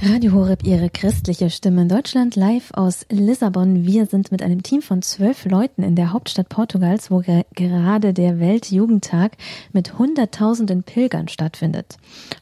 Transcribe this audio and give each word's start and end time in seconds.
Radio 0.00 0.32
Horeb, 0.32 0.62
Ihre 0.62 0.90
christliche 0.90 1.50
Stimme 1.50 1.82
in 1.82 1.88
Deutschland, 1.88 2.36
live 2.36 2.70
aus 2.72 3.04
Lissabon. 3.10 3.84
Wir 3.84 4.06
sind 4.06 4.30
mit 4.30 4.44
einem 4.44 4.62
Team 4.62 4.80
von 4.80 5.02
zwölf 5.02 5.44
Leuten 5.44 5.82
in 5.82 5.96
der 5.96 6.12
Hauptstadt 6.12 6.48
Portugals, 6.48 7.10
wo 7.10 7.18
ge 7.18 7.42
gerade 7.56 8.14
der 8.14 8.38
Weltjugendtag 8.38 9.32
mit 9.72 9.98
Hunderttausenden 9.98 10.84
Pilgern 10.84 11.26
stattfindet. 11.26 11.96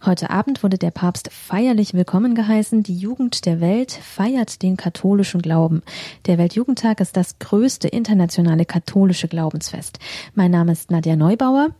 Heute 0.04 0.28
Abend 0.28 0.62
wurde 0.62 0.76
der 0.76 0.90
Papst 0.90 1.32
feierlich 1.32 1.94
willkommen 1.94 2.34
geheißen. 2.34 2.82
Die 2.82 2.98
Jugend 2.98 3.46
der 3.46 3.62
Welt 3.62 3.90
feiert 3.90 4.60
den 4.62 4.76
katholischen 4.76 5.40
Glauben. 5.40 5.82
Der 6.26 6.36
Weltjugendtag 6.36 7.00
ist 7.00 7.16
das 7.16 7.38
größte 7.38 7.88
internationale 7.88 8.66
katholische 8.66 9.28
Glaubensfest. 9.28 9.98
Mein 10.34 10.50
Name 10.50 10.72
ist 10.72 10.90
Nadja 10.90 11.16
Neubauer 11.16 11.70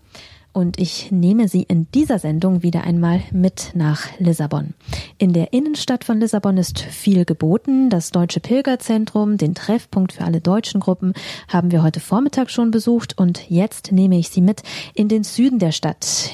und 0.56 0.80
ich 0.80 1.12
nehme 1.12 1.48
Sie 1.48 1.64
in 1.64 1.86
dieser 1.92 2.18
Sendung 2.18 2.62
wieder 2.62 2.82
einmal 2.84 3.20
mit 3.30 3.72
nach 3.74 4.06
Lissabon. 4.18 4.72
In 5.18 5.34
der 5.34 5.52
Innenstadt 5.52 6.02
von 6.02 6.18
Lissabon 6.18 6.56
ist 6.56 6.80
viel 6.80 7.26
geboten. 7.26 7.90
Das 7.90 8.10
Deutsche 8.10 8.40
Pilgerzentrum, 8.40 9.36
den 9.36 9.54
Treffpunkt 9.54 10.14
für 10.14 10.24
alle 10.24 10.40
deutschen 10.40 10.80
Gruppen, 10.80 11.12
haben 11.48 11.72
wir 11.72 11.82
heute 11.82 12.00
Vormittag 12.00 12.50
schon 12.50 12.70
besucht 12.70 13.18
und 13.18 13.50
jetzt 13.50 13.92
nehme 13.92 14.18
ich 14.18 14.30
Sie 14.30 14.40
mit 14.40 14.62
in 14.94 15.08
den 15.08 15.24
Süden 15.24 15.58
der 15.58 15.72
Stadt, 15.72 16.30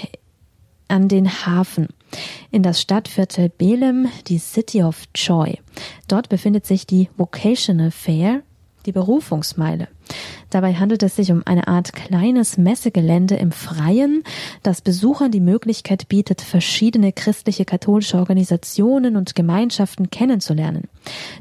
an 0.87 1.09
den 1.09 1.45
Hafen 1.45 1.89
in 2.53 2.63
das 2.63 2.81
Stadtviertel 2.81 3.49
Belem, 3.49 4.07
die 4.29 4.39
City 4.39 4.85
of 4.85 5.03
Joy. 5.17 5.59
Dort 6.07 6.29
befindet 6.29 6.65
sich 6.65 6.87
die 6.87 7.09
Vocational 7.17 7.91
Fair, 7.91 8.43
die 8.87 8.93
Berufungsmeile. 8.93 9.89
Dabei 10.51 10.75
handelt 10.75 11.03
es 11.03 11.17
sich 11.17 11.33
um 11.33 11.43
eine 11.47 11.69
Art 11.69 11.93
kleines 11.93 12.59
Messegelände 12.59 13.37
im 13.37 13.53
Freien, 13.53 14.23
das 14.63 14.83
Besuchern 14.83 15.31
die 15.31 15.41
Möglichkeit 15.41 16.09
bietet, 16.09 16.43
verschiedene 16.43 17.13
christliche 17.13 17.65
katholische 17.65 18.19
Organisationen 18.19 19.17
und 19.17 19.35
Gemeinschaften 19.35 20.11
kennenzulernen. 20.11 20.89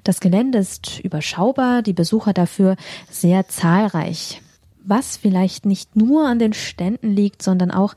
Das 0.04 0.20
Gelände 0.20 0.60
ist 0.60 1.00
überschaubar, 1.00 1.82
die 1.82 1.94
Besucher 1.94 2.34
dafür 2.34 2.76
sehr 3.10 3.48
zahlreich. 3.48 4.42
Was 4.84 5.18
vielleicht 5.18 5.66
nicht 5.66 5.96
nur 5.96 6.28
an 6.28 6.40
den 6.40 6.54
Ständen 6.54 7.12
liegt, 7.12 7.44
sondern 7.44 7.70
auch 7.70 7.94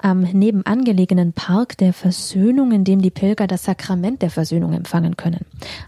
am 0.00 0.20
nebenan 0.20 0.84
gelegenen 0.84 1.32
Park 1.32 1.76
der 1.78 1.92
Versöhnung, 1.92 2.72
in 2.72 2.84
dem 2.84 3.02
die 3.02 3.10
Pilger 3.10 3.46
das 3.46 3.64
Sakrament 3.64 4.22
der 4.22 4.30
Versöhnung 4.30 4.72
empfangen 4.72 5.16
können. 5.16 5.40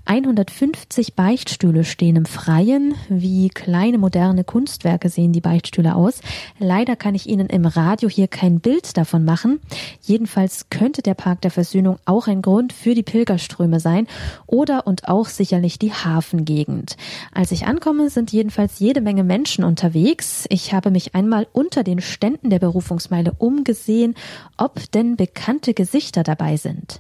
150 0.05 1.15
Beichtstühle 1.15 1.85
stehen 1.85 2.17
im 2.17 2.27
Freien. 2.27 2.95
Wie 3.09 3.49
kleine 3.49 3.99
moderne 3.99 4.43
Kunstwerke 4.43 5.09
sehen 5.09 5.33
die 5.33 5.41
Beichtstühle 5.41 5.95
aus. 5.95 6.21
Leider 6.59 6.97
kann 6.97 7.15
ich 7.15 7.29
Ihnen 7.29 7.49
im 7.49 7.67
Radio 7.67 8.09
hier 8.09 8.27
kein 8.27 8.59
Bild 8.59 8.97
davon 8.97 9.25
machen. 9.25 9.61
Jedenfalls 10.03 10.67
könnte 10.71 11.03
der 11.03 11.15
Park 11.15 11.41
der 11.43 11.53
Versöhnung 11.53 11.99
auch 12.05 12.27
ein 12.27 12.43
Grund 12.43 12.73
für 12.73 12.95
die 12.95 13.05
Pilgerströme 13.05 13.79
sein 13.79 14.09
oder 14.47 14.87
und 14.87 15.09
auch 15.09 15.27
sicherlich 15.27 15.79
die 15.79 15.93
Hafengegend. 15.93 16.97
Als 17.33 17.53
ich 17.53 17.67
ankomme, 17.67 18.11
sind 18.11 18.33
jedenfalls 18.33 18.81
jede 18.81 19.01
Menge 19.01 19.23
Menschen 19.23 19.63
unterwegs. 19.63 20.47
Ich 20.49 20.75
habe 20.75 20.91
mich 20.91 21.15
einmal 21.15 21.47
unter 21.53 21.85
den 21.85 22.01
Ständen 22.01 22.51
der 22.51 22.59
Berufungsmeile 22.59 23.33
umgesehen 23.39 24.00
sehen, 24.01 24.15
ob 24.57 24.91
denn 24.93 25.17
bekannte 25.17 25.75
Gesichter 25.75 26.23
dabei 26.23 26.57
sind. 26.57 26.99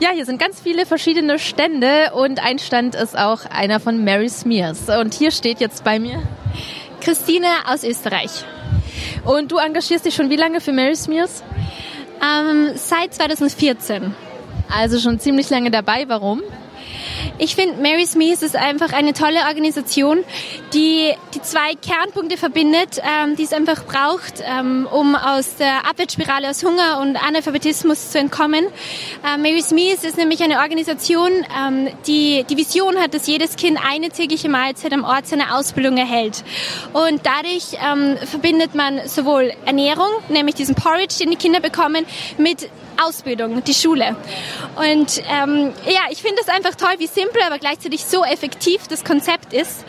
Ja, 0.00 0.10
hier 0.10 0.24
sind 0.24 0.38
ganz 0.38 0.60
viele 0.60 0.86
verschiedene 0.86 1.38
Stände 1.38 2.12
und 2.14 2.42
ein 2.42 2.58
Stand 2.58 2.94
ist 2.94 3.18
auch 3.18 3.44
einer 3.46 3.80
von 3.80 4.04
Mary 4.04 4.28
Smears. 4.28 4.88
Und 4.88 5.14
hier 5.14 5.30
steht 5.30 5.60
jetzt 5.60 5.84
bei 5.84 5.98
mir 5.98 6.22
Christine 7.00 7.48
aus 7.66 7.82
Österreich. 7.82 8.44
Und 9.24 9.50
du 9.50 9.58
engagierst 9.58 10.06
dich 10.06 10.14
schon 10.14 10.30
wie 10.30 10.36
lange 10.36 10.60
für 10.60 10.72
Mary 10.72 10.96
Smears? 10.96 11.42
Ähm, 12.22 12.70
seit 12.76 13.14
2014. 13.14 14.14
Also 14.74 14.98
schon 15.00 15.18
ziemlich 15.18 15.50
lange 15.50 15.70
dabei. 15.70 16.04
Warum? 16.08 16.42
Ich 17.42 17.56
finde, 17.56 17.82
Mary's 17.82 18.14
Mees 18.14 18.40
ist 18.40 18.54
einfach 18.54 18.92
eine 18.92 19.14
tolle 19.14 19.40
Organisation, 19.48 20.22
die 20.72 21.12
die 21.34 21.42
zwei 21.42 21.74
Kernpunkte 21.74 22.36
verbindet, 22.36 23.02
ähm, 23.02 23.34
die 23.34 23.42
es 23.42 23.52
einfach 23.52 23.84
braucht, 23.84 24.34
ähm, 24.44 24.86
um 24.88 25.16
aus 25.16 25.56
der 25.56 25.84
Abwärtsspirale 25.84 26.48
aus 26.48 26.62
Hunger 26.62 27.00
und 27.00 27.16
Analphabetismus 27.16 28.12
zu 28.12 28.20
entkommen. 28.20 28.64
Äh, 29.26 29.38
Mary's 29.38 29.72
Mees 29.72 30.04
ist 30.04 30.18
nämlich 30.18 30.40
eine 30.40 30.60
Organisation, 30.60 31.32
ähm, 31.58 31.88
die 32.06 32.44
die 32.48 32.56
Vision 32.56 32.96
hat, 32.98 33.12
dass 33.12 33.26
jedes 33.26 33.56
Kind 33.56 33.76
eine 33.84 34.10
tägliche 34.10 34.48
Mahlzeit 34.48 34.92
am 34.92 35.02
Ort 35.02 35.26
seiner 35.26 35.56
Ausbildung 35.58 35.96
erhält. 35.96 36.44
Und 36.92 37.22
dadurch 37.26 37.76
ähm, 37.84 38.18
verbindet 38.24 38.76
man 38.76 39.08
sowohl 39.08 39.52
Ernährung, 39.66 40.10
nämlich 40.28 40.54
diesen 40.54 40.76
Porridge, 40.76 41.16
den 41.18 41.30
die 41.30 41.36
Kinder 41.36 41.58
bekommen, 41.58 42.06
mit 42.38 42.68
Ausbildung, 43.00 43.62
die 43.64 43.74
Schule. 43.74 44.16
Und 44.76 45.22
ähm, 45.28 45.72
ja, 45.86 46.02
ich 46.10 46.22
finde 46.22 46.40
es 46.40 46.48
einfach 46.48 46.74
toll, 46.74 46.94
wie 46.98 47.06
simpel, 47.06 47.31
aber 47.46 47.58
gleichzeitig 47.58 48.04
so 48.04 48.24
effektiv 48.24 48.88
das 48.88 49.04
Konzept 49.04 49.52
ist. 49.52 49.84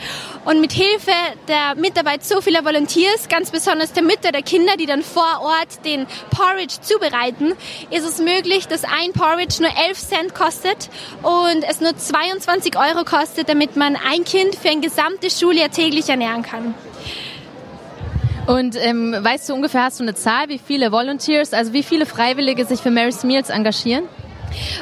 Und 0.46 0.62
mit 0.62 0.72
Hilfe 0.72 1.12
der 1.48 1.76
Mitarbeit 1.76 2.24
so 2.24 2.42
vieler 2.42 2.66
Volunteers, 2.66 3.30
ganz 3.30 3.52
besonders 3.52 3.94
der 3.94 4.04
Mütter 4.04 4.31
der 4.31 4.42
Kinder, 4.42 4.78
die 4.78 4.86
dann 4.86 5.02
vor 5.02 5.42
Ort 5.42 5.86
den 5.86 6.06
Porridge 6.31 6.76
zubereiten, 6.81 7.54
ist 7.90 8.06
es 8.06 8.20
möglich, 8.20 8.68
dass 8.68 8.84
ein 8.84 9.14
Porridge 9.14 9.62
nur 9.62 9.72
11 9.88 9.98
Cent 9.98 10.36
kostet 10.36 10.90
und 11.22 11.64
es 11.68 11.81
nur 11.81 11.98
22 11.98 12.78
Euro 12.78 13.04
kostet, 13.04 13.50
damit 13.50 13.75
man 13.75 13.96
ein 13.96 14.24
Kind 14.24 14.56
für 14.56 14.70
ein 14.70 14.81
gesamtes 14.81 15.40
Schuljahr 15.40 15.70
täglich 15.70 16.10
ernähren 16.10 16.44
kann. 16.44 16.74
Und 18.46 18.75
ähm, 18.75 19.16
weißt 19.18 19.48
du 19.48 19.54
ungefähr, 19.54 19.84
hast 19.84 20.00
du 20.00 20.04
eine 20.04 20.16
Zahl, 20.16 20.50
wie 20.50 20.60
viele 20.60 20.92
Volunteers, 20.92 21.54
also 21.54 21.72
wie 21.72 21.84
viele 21.84 22.06
Freiwillige 22.06 22.66
sich 22.66 22.81
für 22.81 22.92
Mary's 22.92 23.24
Meals 23.24 23.50
engagieren? 23.50 24.04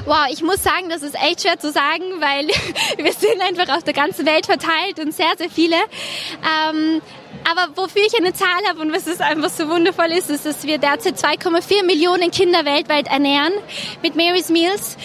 Wow, 0.06 0.28
ich 0.32 0.42
muss 0.42 0.64
sagen, 0.64 0.90
das 0.90 1.04
ist 1.04 1.16
echt 1.16 1.42
schwer 1.42 1.60
zu 1.60 1.72
sagen, 1.72 2.04
weil 2.20 2.48
wir 2.98 3.14
sind 3.14 3.42
einfach 3.42 3.76
auf 3.76 3.84
der 3.84 3.94
ganzen 3.94 4.26
Welt 4.26 4.46
verteilt 4.46 5.00
und 5.00 5.14
sehr, 5.14 5.32
sehr 5.38 5.50
viele. 5.50 5.76
Ähm, 5.76 7.02
aber 7.50 7.76
wofür 7.76 8.04
ich 8.06 8.16
eine 8.18 8.34
Zahl 8.34 8.62
habe 8.68 8.82
und 8.82 8.94
was 8.94 9.08
es 9.08 9.20
einfach 9.20 9.50
so 9.50 9.68
wundervoll 9.70 10.12
ist, 10.12 10.30
ist, 10.30 10.46
dass 10.46 10.64
wir 10.64 10.78
derzeit 10.78 11.18
2,4 11.18 11.86
Millionen 11.86 12.32
Kinder 12.32 12.66
weltweit 12.66 13.08
ernähren 13.08 13.54
mit 14.02 14.16
Mary's 14.16 14.50
Meals. 14.50 14.98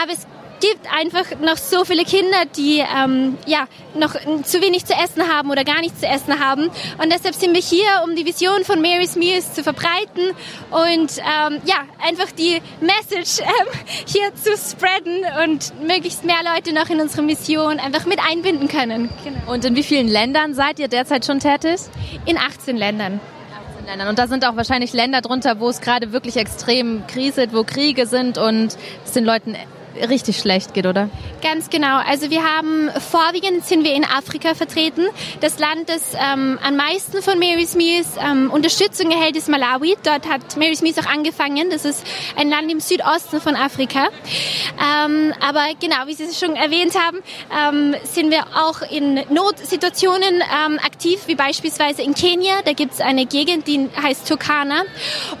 Aber 0.00 0.12
es 0.12 0.26
gibt 0.60 0.92
einfach 0.92 1.38
noch 1.40 1.56
so 1.56 1.84
viele 1.84 2.04
Kinder, 2.04 2.44
die 2.56 2.78
ähm, 2.78 3.38
ja 3.46 3.66
noch 3.94 4.14
zu 4.42 4.60
wenig 4.60 4.84
zu 4.84 4.94
essen 4.94 5.28
haben 5.28 5.50
oder 5.50 5.64
gar 5.64 5.80
nichts 5.80 6.00
zu 6.00 6.06
essen 6.06 6.38
haben. 6.40 6.64
Und 7.02 7.12
deshalb 7.12 7.34
sind 7.34 7.54
wir 7.54 7.60
hier, 7.60 7.86
um 8.04 8.16
die 8.16 8.24
Vision 8.26 8.64
von 8.64 8.80
Mary's 8.80 9.16
Meals 9.16 9.54
zu 9.54 9.62
verbreiten 9.62 10.30
und 10.70 11.18
ähm, 11.18 11.60
ja 11.64 11.84
einfach 12.04 12.30
die 12.32 12.60
Message 12.80 13.40
ähm, 13.42 13.68
hier 14.06 14.34
zu 14.34 14.56
spreaden 14.56 15.24
und 15.44 15.80
möglichst 15.86 16.24
mehr 16.24 16.40
Leute 16.54 16.72
noch 16.74 16.90
in 16.90 17.00
unsere 17.00 17.22
Mission 17.22 17.78
einfach 17.78 18.06
mit 18.06 18.18
einbinden 18.20 18.68
können. 18.68 19.10
Genau. 19.24 19.52
Und 19.52 19.64
in 19.64 19.76
wie 19.76 19.82
vielen 19.82 20.08
Ländern 20.08 20.54
seid 20.54 20.78
ihr 20.78 20.88
derzeit 20.88 21.24
schon 21.24 21.40
tätig? 21.40 21.80
In 22.26 22.38
18 22.38 22.76
Ländern. 22.76 23.20
Und 24.08 24.18
da 24.18 24.26
sind 24.26 24.44
auch 24.44 24.54
wahrscheinlich 24.54 24.92
Länder 24.92 25.22
drunter, 25.22 25.60
wo 25.60 25.68
es 25.70 25.80
gerade 25.80 26.12
wirklich 26.12 26.36
extrem 26.36 27.06
kriselt, 27.06 27.54
wo 27.54 27.64
Kriege 27.64 28.06
sind 28.06 28.36
und 28.36 28.76
es 29.04 29.12
den 29.12 29.24
Leuten 29.24 29.56
richtig 30.08 30.38
schlecht 30.38 30.74
geht, 30.74 30.86
oder? 30.86 31.08
Ganz 31.42 31.70
genau. 31.70 31.98
Also 31.98 32.30
wir 32.30 32.42
haben 32.42 32.90
vorwiegend 33.10 33.64
sind 33.64 33.84
wir 33.84 33.94
in 33.94 34.04
Afrika 34.04 34.54
vertreten. 34.54 35.06
Das 35.40 35.58
Land, 35.58 35.88
das 35.88 36.14
ähm, 36.14 36.58
am 36.62 36.76
meisten 36.76 37.22
von 37.22 37.38
Mary's 37.38 37.74
Meals 37.74 38.08
ähm, 38.20 38.50
Unterstützung 38.50 39.10
erhält, 39.10 39.36
ist 39.36 39.48
Malawi. 39.48 39.96
Dort 40.02 40.28
hat 40.28 40.56
Mary's 40.56 40.82
Meals 40.82 40.98
auch 40.98 41.06
angefangen. 41.06 41.70
Das 41.70 41.84
ist 41.84 42.04
ein 42.36 42.50
Land 42.50 42.70
im 42.70 42.80
Südosten 42.80 43.40
von 43.40 43.56
Afrika. 43.56 44.08
Ähm, 44.78 45.32
aber 45.40 45.66
genau, 45.80 46.06
wie 46.06 46.14
Sie 46.14 46.34
schon 46.34 46.56
erwähnt 46.56 46.94
haben, 46.98 47.18
ähm, 47.56 47.96
sind 48.04 48.30
wir 48.30 48.44
auch 48.54 48.82
in 48.82 49.14
Notsituationen 49.30 50.42
ähm, 50.42 50.78
aktiv, 50.84 51.20
wie 51.26 51.34
beispielsweise 51.34 52.02
in 52.02 52.14
Kenia. 52.14 52.62
Da 52.64 52.72
gibt 52.72 52.94
es 52.94 53.00
eine 53.00 53.26
Gegend, 53.26 53.66
die 53.66 53.88
heißt 54.02 54.26
Turkana 54.28 54.82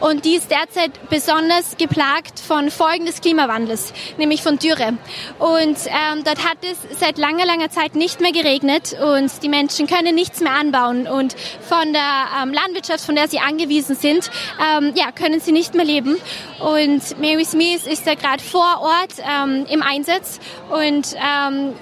und 0.00 0.24
die 0.24 0.34
ist 0.34 0.50
derzeit 0.50 0.92
besonders 1.10 1.76
geplagt 1.76 2.38
von 2.40 2.70
Folgen 2.70 3.06
des 3.06 3.20
Klimawandels, 3.20 3.92
nämlich 4.16 4.37
von 4.40 4.58
Dürre. 4.58 4.94
Und 5.38 5.78
ähm, 5.86 6.24
dort 6.24 6.44
hat 6.44 6.58
es 6.62 6.98
seit 6.98 7.18
langer, 7.18 7.46
langer 7.46 7.70
Zeit 7.70 7.94
nicht 7.94 8.20
mehr 8.20 8.32
geregnet 8.32 8.96
und 9.00 9.42
die 9.42 9.48
Menschen 9.48 9.86
können 9.86 10.14
nichts 10.14 10.40
mehr 10.40 10.52
anbauen. 10.52 11.06
Und 11.06 11.34
von 11.60 11.92
der 11.92 12.26
ähm, 12.42 12.52
Landwirtschaft, 12.52 13.04
von 13.04 13.14
der 13.14 13.28
sie 13.28 13.38
angewiesen 13.38 13.96
sind, 13.96 14.30
ähm, 14.60 14.92
ja, 14.94 15.12
können 15.12 15.40
sie 15.40 15.52
nicht 15.52 15.74
mehr 15.74 15.84
leben. 15.84 16.16
Und 16.58 17.18
Mary 17.20 17.44
Smith 17.44 17.86
ist 17.86 18.06
da 18.06 18.14
gerade 18.14 18.42
vor 18.42 18.80
Ort 18.80 19.14
ähm, 19.18 19.66
im 19.68 19.82
Einsatz 19.82 20.40
und 20.70 21.14
ähm, 21.14 21.74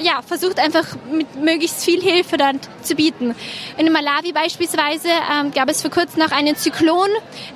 ja, 0.00 0.22
versucht 0.22 0.58
einfach 0.58 0.84
mit 1.10 1.34
möglichst 1.36 1.84
viel 1.84 2.00
Hilfe 2.00 2.36
dann 2.36 2.60
zu 2.82 2.94
bieten. 2.94 3.34
In 3.76 3.92
Malawi 3.92 4.32
beispielsweise 4.32 5.08
ähm, 5.08 5.52
gab 5.52 5.68
es 5.68 5.82
vor 5.82 5.90
kurzem 5.90 6.20
noch 6.20 6.30
einen 6.30 6.56
Zyklon, 6.56 7.08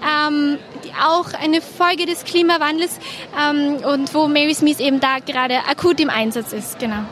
ähm, 0.03 0.59
auch 1.07 1.33
eine 1.35 1.61
Folge 1.61 2.07
des 2.07 2.25
Klimawandels 2.25 2.99
ähm, 3.39 3.77
und 3.85 4.13
wo 4.15 4.29
Mary 4.29 4.55
Smith 4.55 4.81
eben 4.81 5.01
da 5.01 5.19
gerade 5.19 5.65
akut 5.69 6.01
im 6.01 6.11
Einsatz 6.11 6.53
ist, 6.53 6.79
genau. 6.79 7.05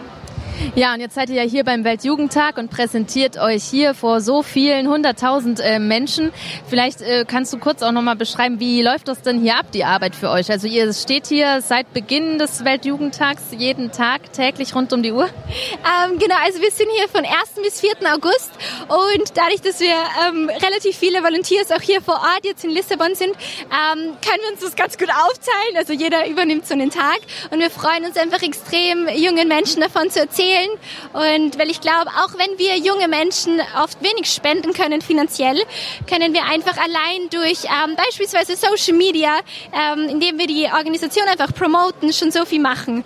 Ja, 0.74 0.94
und 0.94 1.00
jetzt 1.00 1.14
seid 1.14 1.30
ihr 1.30 1.36
ja 1.36 1.48
hier 1.48 1.64
beim 1.64 1.84
Weltjugendtag 1.84 2.58
und 2.58 2.70
präsentiert 2.70 3.38
euch 3.38 3.64
hier 3.64 3.94
vor 3.94 4.20
so 4.20 4.42
vielen 4.42 4.88
hunderttausend 4.88 5.58
äh, 5.58 5.78
Menschen. 5.78 6.32
Vielleicht 6.68 7.00
äh, 7.00 7.24
kannst 7.26 7.52
du 7.52 7.58
kurz 7.58 7.82
auch 7.82 7.92
nochmal 7.92 8.14
beschreiben, 8.14 8.60
wie 8.60 8.82
läuft 8.82 9.08
das 9.08 9.22
denn 9.22 9.40
hier 9.40 9.56
ab, 9.56 9.66
die 9.72 9.84
Arbeit 9.84 10.14
für 10.14 10.30
euch? 10.30 10.50
Also 10.50 10.68
ihr 10.68 10.92
steht 10.92 11.26
hier 11.26 11.60
seit 11.62 11.92
Beginn 11.92 12.38
des 12.38 12.64
Weltjugendtags 12.64 13.44
jeden 13.56 13.90
Tag 13.90 14.32
täglich 14.32 14.74
rund 14.74 14.92
um 14.92 15.02
die 15.02 15.12
Uhr? 15.12 15.24
Ähm, 15.24 16.18
genau, 16.18 16.36
also 16.44 16.60
wir 16.60 16.70
sind 16.70 16.88
hier 16.96 17.08
von 17.08 17.24
1. 17.24 17.32
bis 17.62 17.80
4. 17.80 17.90
August 18.14 18.50
und 18.88 19.30
dadurch, 19.34 19.62
dass 19.62 19.80
wir 19.80 19.96
ähm, 20.28 20.50
relativ 20.62 20.96
viele 20.96 21.22
Volunteers 21.22 21.72
auch 21.72 21.82
hier 21.82 22.00
vor 22.00 22.14
Ort 22.14 22.44
jetzt 22.44 22.64
in 22.64 22.70
Lissabon 22.70 23.14
sind, 23.14 23.32
ähm, 23.32 24.14
können 24.22 24.42
wir 24.42 24.52
uns 24.52 24.60
das 24.60 24.76
ganz 24.76 24.98
gut 24.98 25.08
aufteilen. 25.08 25.76
Also 25.76 25.94
jeder 25.94 26.28
übernimmt 26.28 26.66
so 26.66 26.74
einen 26.74 26.90
Tag 26.90 27.20
und 27.50 27.58
wir 27.58 27.70
freuen 27.70 28.04
uns 28.04 28.16
einfach 28.16 28.42
extrem, 28.42 29.08
jungen 29.08 29.48
Menschen 29.48 29.80
davon 29.80 30.10
zu 30.10 30.20
erzählen 30.20 30.49
erzählen. 30.50 30.70
Und 31.12 31.58
weil 31.58 31.70
ich 31.70 31.80
glaube, 31.80 32.10
auch 32.10 32.32
wenn 32.38 32.58
wir 32.58 32.76
junge 32.78 33.08
Menschen 33.08 33.60
oft 33.82 34.02
wenig 34.02 34.26
spenden 34.26 34.72
können 34.72 35.00
finanziell, 35.00 35.60
können 36.08 36.32
wir 36.32 36.44
einfach 36.44 36.76
allein 36.76 37.28
durch 37.30 37.64
ähm, 37.64 37.96
beispielsweise 37.96 38.56
Social 38.56 38.96
Media, 38.96 39.40
ähm, 39.72 40.08
indem 40.08 40.38
wir 40.38 40.46
die 40.46 40.66
Organisation 40.66 41.26
einfach 41.28 41.54
promoten, 41.54 42.12
schon 42.12 42.30
so 42.30 42.44
viel 42.44 42.60
machen. 42.60 43.04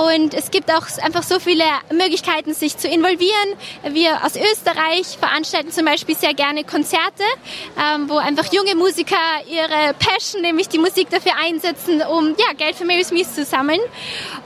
Und 0.00 0.32
es 0.32 0.50
gibt 0.50 0.70
auch 0.72 0.86
einfach 1.02 1.22
so 1.22 1.38
viele 1.38 1.64
Möglichkeiten, 1.92 2.54
sich 2.54 2.78
zu 2.78 2.88
involvieren. 2.88 3.48
Wir 3.90 4.24
aus 4.24 4.34
Österreich 4.34 5.18
veranstalten 5.18 5.70
zum 5.72 5.84
Beispiel 5.84 6.16
sehr 6.16 6.32
gerne 6.32 6.64
Konzerte, 6.64 7.22
ähm, 7.78 8.08
wo 8.08 8.16
einfach 8.16 8.50
junge 8.50 8.74
Musiker 8.76 9.16
ihre 9.46 9.92
Passion, 9.94 10.40
nämlich 10.40 10.68
die 10.68 10.78
Musik 10.78 11.10
dafür 11.10 11.32
einsetzen, 11.38 12.00
um 12.00 12.28
ja, 12.30 12.54
Geld 12.56 12.76
für 12.76 12.86
Mary 12.86 13.04
Smith 13.04 13.34
zu 13.34 13.44
sammeln. 13.44 13.80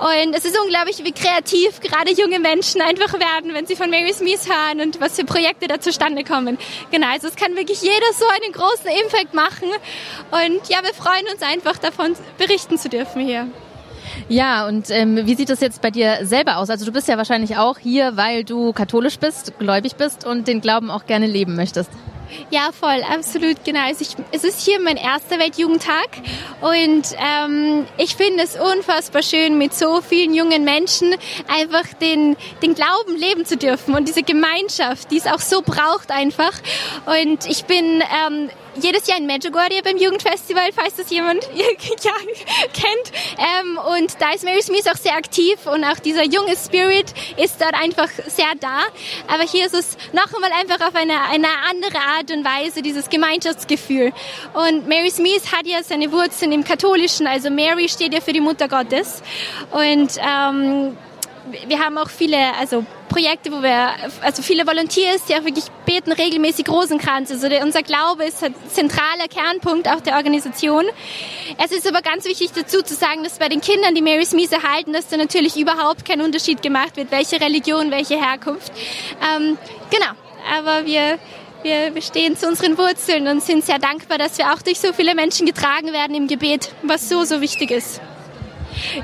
Und 0.00 0.34
es 0.34 0.44
ist 0.44 0.58
unglaublich, 0.58 1.04
wie 1.04 1.12
kreativ 1.12 1.80
gerade 1.80 2.10
junge 2.10 2.40
Menschen 2.40 2.80
einfach 2.80 3.12
werden, 3.12 3.54
wenn 3.54 3.66
sie 3.66 3.76
von 3.76 3.90
Mary 3.90 4.12
Smith 4.12 4.48
hören 4.48 4.80
und 4.80 5.00
was 5.00 5.14
für 5.14 5.24
Projekte 5.24 5.68
da 5.68 5.78
zustande 5.78 6.24
kommen. 6.24 6.58
Genau, 6.90 7.06
also 7.12 7.28
es 7.28 7.36
kann 7.36 7.54
wirklich 7.54 7.80
jeder 7.80 8.12
so 8.12 8.26
einen 8.26 8.52
großen 8.52 8.90
Impact 9.04 9.34
machen. 9.34 9.68
Und 10.32 10.68
ja, 10.68 10.82
wir 10.82 10.94
freuen 10.94 11.26
uns 11.32 11.42
einfach 11.42 11.78
davon 11.78 12.16
berichten 12.38 12.76
zu 12.76 12.88
dürfen 12.88 13.24
hier. 13.24 13.46
Ja, 14.28 14.66
und 14.66 14.90
ähm, 14.90 15.26
wie 15.26 15.34
sieht 15.34 15.50
das 15.50 15.60
jetzt 15.60 15.82
bei 15.82 15.90
dir 15.90 16.20
selber 16.22 16.56
aus? 16.56 16.70
Also 16.70 16.86
du 16.86 16.92
bist 16.92 17.08
ja 17.08 17.18
wahrscheinlich 17.18 17.56
auch 17.56 17.78
hier, 17.78 18.16
weil 18.16 18.44
du 18.44 18.72
katholisch 18.72 19.18
bist, 19.18 19.58
gläubig 19.58 19.96
bist 19.96 20.26
und 20.26 20.48
den 20.48 20.60
Glauben 20.60 20.90
auch 20.90 21.06
gerne 21.06 21.26
leben 21.26 21.56
möchtest. 21.56 21.90
Ja, 22.50 22.70
voll, 22.72 23.02
absolut, 23.02 23.64
genau. 23.64 23.84
Also 23.84 24.02
ich, 24.02 24.16
es 24.32 24.44
ist 24.44 24.60
hier 24.60 24.80
mein 24.80 24.96
erster 24.96 25.38
Weltjugendtag 25.38 26.08
und 26.60 27.02
ähm, 27.18 27.86
ich 27.98 28.16
finde 28.16 28.42
es 28.42 28.56
unfassbar 28.56 29.22
schön, 29.22 29.58
mit 29.58 29.74
so 29.74 30.00
vielen 30.00 30.34
jungen 30.34 30.64
Menschen 30.64 31.14
einfach 31.48 31.92
den, 32.00 32.36
den 32.62 32.74
Glauben 32.74 33.16
leben 33.16 33.44
zu 33.44 33.56
dürfen 33.56 33.94
und 33.94 34.08
diese 34.08 34.22
Gemeinschaft, 34.22 35.10
die 35.10 35.18
es 35.18 35.26
auch 35.26 35.40
so 35.40 35.62
braucht 35.62 36.10
einfach. 36.10 36.52
Und 37.06 37.46
ich 37.46 37.66
bin 37.66 37.84
ähm, 38.02 38.48
jedes 38.76 39.06
Jahr 39.06 39.18
in 39.18 39.26
Medjugorje 39.26 39.82
beim 39.82 39.96
Jugendfestival, 39.96 40.70
falls 40.74 40.96
das 40.96 41.10
jemand 41.10 41.48
ja, 41.54 41.66
kennt. 42.72 43.12
Ähm, 43.38 43.78
und 43.78 44.20
da 44.20 44.32
ist 44.32 44.44
Mary 44.44 44.62
Smith 44.62 44.86
auch 44.86 44.96
sehr 44.96 45.16
aktiv 45.16 45.58
und 45.66 45.84
auch 45.84 45.98
dieser 45.98 46.24
junge 46.24 46.56
Spirit 46.56 47.12
ist 47.36 47.60
dort 47.60 47.74
einfach 47.74 48.08
sehr 48.26 48.52
da. 48.60 48.82
Aber 49.28 49.44
hier 49.44 49.66
ist 49.66 49.74
es 49.74 49.96
noch 50.12 50.32
einmal 50.34 50.52
einfach 50.52 50.86
auf 50.86 50.94
eine, 50.94 51.20
eine 51.30 51.48
andere 51.68 51.98
Art 51.98 52.30
und 52.30 52.44
Weise, 52.44 52.82
dieses 52.82 53.08
Gemeinschaftsgefühl. 53.08 54.12
Und 54.54 54.88
Mary 54.88 55.10
Smith 55.10 55.52
hat 55.52 55.66
ja 55.66 55.82
seine 55.82 56.12
Wurzeln 56.12 56.52
im 56.52 56.64
Katholischen, 56.64 57.26
also 57.26 57.50
Mary 57.50 57.88
steht 57.88 58.12
ja 58.12 58.20
für 58.20 58.32
die 58.32 58.40
Mutter 58.40 58.68
Gottes. 58.68 59.22
Und 59.70 60.18
ähm, 60.18 60.96
wir 61.66 61.78
haben 61.78 61.98
auch 61.98 62.08
viele, 62.08 62.54
also 62.58 62.84
Projekte, 63.08 63.52
wo 63.52 63.62
wir, 63.62 63.90
also 64.22 64.42
viele 64.42 64.66
Volunteers, 64.66 65.24
die 65.28 65.34
auch 65.34 65.44
wirklich 65.44 65.66
beten 65.86 66.12
regelmäßig 66.12 66.68
Rosenkranz. 66.68 67.30
Also 67.30 67.48
der, 67.48 67.62
unser 67.62 67.82
Glaube 67.82 68.24
ist 68.24 68.42
ein 68.42 68.54
zentraler 68.68 69.28
Kernpunkt 69.28 69.88
auch 69.88 70.00
der 70.00 70.16
Organisation. 70.16 70.84
Es 71.62 71.70
ist 71.70 71.86
aber 71.86 72.02
ganz 72.02 72.24
wichtig 72.24 72.50
dazu 72.54 72.82
zu 72.82 72.94
sagen, 72.94 73.22
dass 73.22 73.38
bei 73.38 73.48
den 73.48 73.60
Kindern, 73.60 73.94
die 73.94 74.02
Mary 74.02 74.24
Smith 74.24 74.52
erhalten, 74.52 74.92
dass 74.92 75.08
da 75.08 75.16
natürlich 75.16 75.56
überhaupt 75.56 76.04
kein 76.04 76.20
Unterschied 76.20 76.62
gemacht 76.62 76.96
wird, 76.96 77.10
welche 77.10 77.40
Religion, 77.40 77.90
welche 77.90 78.20
Herkunft. 78.20 78.72
Ähm, 79.36 79.58
genau, 79.90 80.12
aber 80.58 80.86
wir, 80.86 81.18
wir, 81.62 81.94
wir 81.94 82.02
stehen 82.02 82.36
zu 82.36 82.48
unseren 82.48 82.78
Wurzeln 82.78 83.28
und 83.28 83.42
sind 83.42 83.64
sehr 83.64 83.78
dankbar, 83.78 84.18
dass 84.18 84.38
wir 84.38 84.52
auch 84.52 84.62
durch 84.62 84.80
so 84.80 84.92
viele 84.92 85.14
Menschen 85.14 85.46
getragen 85.46 85.92
werden 85.92 86.16
im 86.16 86.26
Gebet, 86.26 86.72
was 86.82 87.08
so, 87.08 87.24
so 87.24 87.40
wichtig 87.40 87.70
ist. 87.70 88.00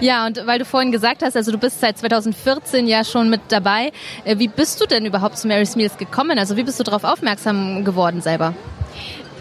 Ja, 0.01 0.27
und 0.27 0.47
weil 0.47 0.59
du 0.59 0.65
vorhin 0.65 0.93
gesagt 0.93 1.23
hast, 1.23 1.37
also 1.37 1.53
du 1.53 1.59
bist 1.59 1.81
seit 1.81 1.99
2014 1.99 2.87
ja 2.87 3.05
schon 3.05 3.31
mit 3.31 3.41
dabei. 3.49 3.93
Äh, 4.25 4.39
wie 4.39 4.49
bist 4.49 4.81
du 4.81 4.87
denn 4.87 5.07
überhaupt 5.07 5.39
zu 5.39 5.49
Mary's 5.49 5.77
Meals 5.77 5.97
gekommen? 5.99 6.39
Also 6.39 6.57
wie 6.57 6.63
bist 6.63 6.79
du 6.81 6.85
darauf 6.85 7.05
aufmerksam 7.05 7.85
geworden 7.85 8.21
selber? 8.21 8.55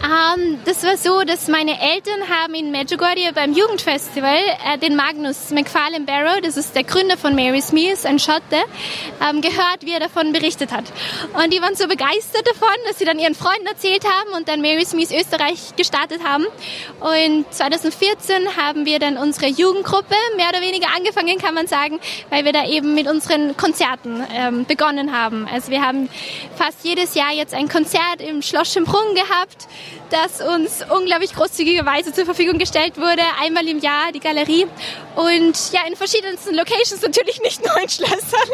Ähm, 0.02 0.58
das 0.64 0.82
war 0.82 0.96
so, 0.96 1.24
dass 1.24 1.46
meine 1.48 1.78
Eltern 1.78 2.28
haben 2.30 2.54
in 2.54 2.70
Medjugorje 2.70 3.32
beim 3.34 3.52
Jugendfestival 3.52 4.38
äh, 4.64 4.78
den 4.78 4.96
Magnus 4.96 5.50
McFarlane 5.50 6.06
Barrow, 6.06 6.40
das 6.40 6.56
ist 6.56 6.74
der 6.74 6.84
Gründer 6.84 7.18
von 7.18 7.34
Mary's 7.34 7.70
Meals, 7.70 8.06
ein 8.06 8.18
Schotte, 8.18 8.64
ähm, 9.20 9.42
gehört, 9.42 9.84
wie 9.84 9.92
er 9.92 10.00
davon 10.00 10.32
berichtet 10.32 10.72
hat. 10.72 10.84
Und 11.34 11.52
die 11.52 11.60
waren 11.60 11.74
so 11.74 11.86
begeistert 11.86 12.46
davon, 12.48 12.74
dass 12.86 12.98
sie 12.98 13.04
dann 13.04 13.18
ihren 13.18 13.34
Freunden 13.34 13.66
erzählt 13.66 14.04
haben 14.06 14.30
und 14.38 14.48
dann 14.48 14.62
Mary's 14.62 14.94
Meals 14.94 15.12
Österreich 15.12 15.76
gestartet 15.76 16.24
haben. 16.24 16.46
Und 17.00 17.52
2014 17.52 18.56
haben 18.56 18.86
wir 18.86 19.00
dann 19.00 19.18
unsere 19.18 19.48
Jugendgruppe 19.48 20.14
mehr 20.36 20.48
oder 20.48 20.62
weniger 20.62 20.88
angefangen, 20.96 21.36
kann 21.36 21.54
man 21.54 21.66
sagen, 21.66 22.00
weil 22.30 22.46
wir 22.46 22.54
da 22.54 22.66
eben 22.66 22.94
mit 22.94 23.06
unseren 23.06 23.54
Konzerten 23.54 24.24
ähm, 24.34 24.64
begonnen 24.64 25.12
haben. 25.12 25.46
Also 25.52 25.70
wir 25.70 25.82
haben 25.82 26.08
fast 26.56 26.84
jedes 26.84 27.14
Jahr 27.14 27.32
jetzt 27.32 27.52
ein 27.52 27.68
Konzert 27.68 28.22
im 28.26 28.40
Schloss 28.40 28.72
Schönbrunn 28.72 29.14
gehabt 29.14 29.68
das 30.10 30.40
uns 30.40 30.84
unglaublich 30.90 31.34
großzügigerweise 31.34 32.12
zur 32.12 32.24
Verfügung 32.24 32.58
gestellt 32.58 32.96
wurde. 32.96 33.22
Einmal 33.42 33.66
im 33.68 33.78
Jahr 33.78 34.12
die 34.12 34.20
Galerie 34.20 34.66
und 35.16 35.56
ja, 35.72 35.80
in 35.88 35.96
verschiedensten 35.96 36.54
Locations 36.54 37.02
natürlich 37.02 37.40
nicht 37.42 37.64
nur 37.64 37.76
in 37.80 37.88
Schlössern. 37.88 38.48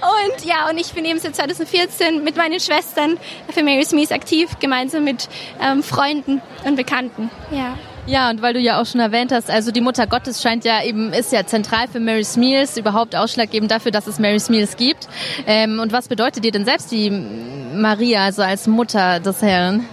Und 0.00 0.44
ja, 0.44 0.68
und 0.68 0.78
ich 0.78 0.92
bin 0.92 1.04
eben 1.04 1.18
seit 1.18 1.36
2014 1.36 2.22
mit 2.22 2.36
meinen 2.36 2.60
Schwestern 2.60 3.18
für 3.52 3.62
Mary 3.62 3.84
Smith 3.84 4.12
aktiv, 4.12 4.50
gemeinsam 4.60 5.04
mit 5.04 5.28
ähm, 5.60 5.82
Freunden 5.82 6.42
und 6.64 6.76
Bekannten. 6.76 7.30
Ja. 7.50 7.76
Ja, 8.06 8.30
und 8.30 8.42
weil 8.42 8.54
du 8.54 8.60
ja 8.60 8.80
auch 8.80 8.86
schon 8.86 9.00
erwähnt 9.00 9.30
hast, 9.30 9.50
also 9.50 9.70
die 9.70 9.80
Mutter 9.80 10.06
Gottes 10.06 10.42
scheint 10.42 10.64
ja 10.64 10.82
eben, 10.82 11.12
ist 11.12 11.32
ja 11.32 11.46
zentral 11.46 11.86
für 11.86 12.00
Mary's 12.00 12.36
Meals, 12.36 12.76
überhaupt 12.76 13.14
ausschlaggebend 13.14 13.70
dafür, 13.70 13.92
dass 13.92 14.06
es 14.06 14.18
Mary's 14.18 14.48
Meals 14.48 14.76
gibt. 14.76 15.08
Ähm, 15.46 15.78
und 15.78 15.92
was 15.92 16.08
bedeutet 16.08 16.44
dir 16.44 16.50
denn 16.50 16.64
selbst 16.64 16.90
die 16.90 17.10
Maria, 17.10 18.24
also 18.24 18.42
als 18.42 18.66
Mutter 18.66 19.20
des 19.20 19.42
Herrn? 19.42 19.86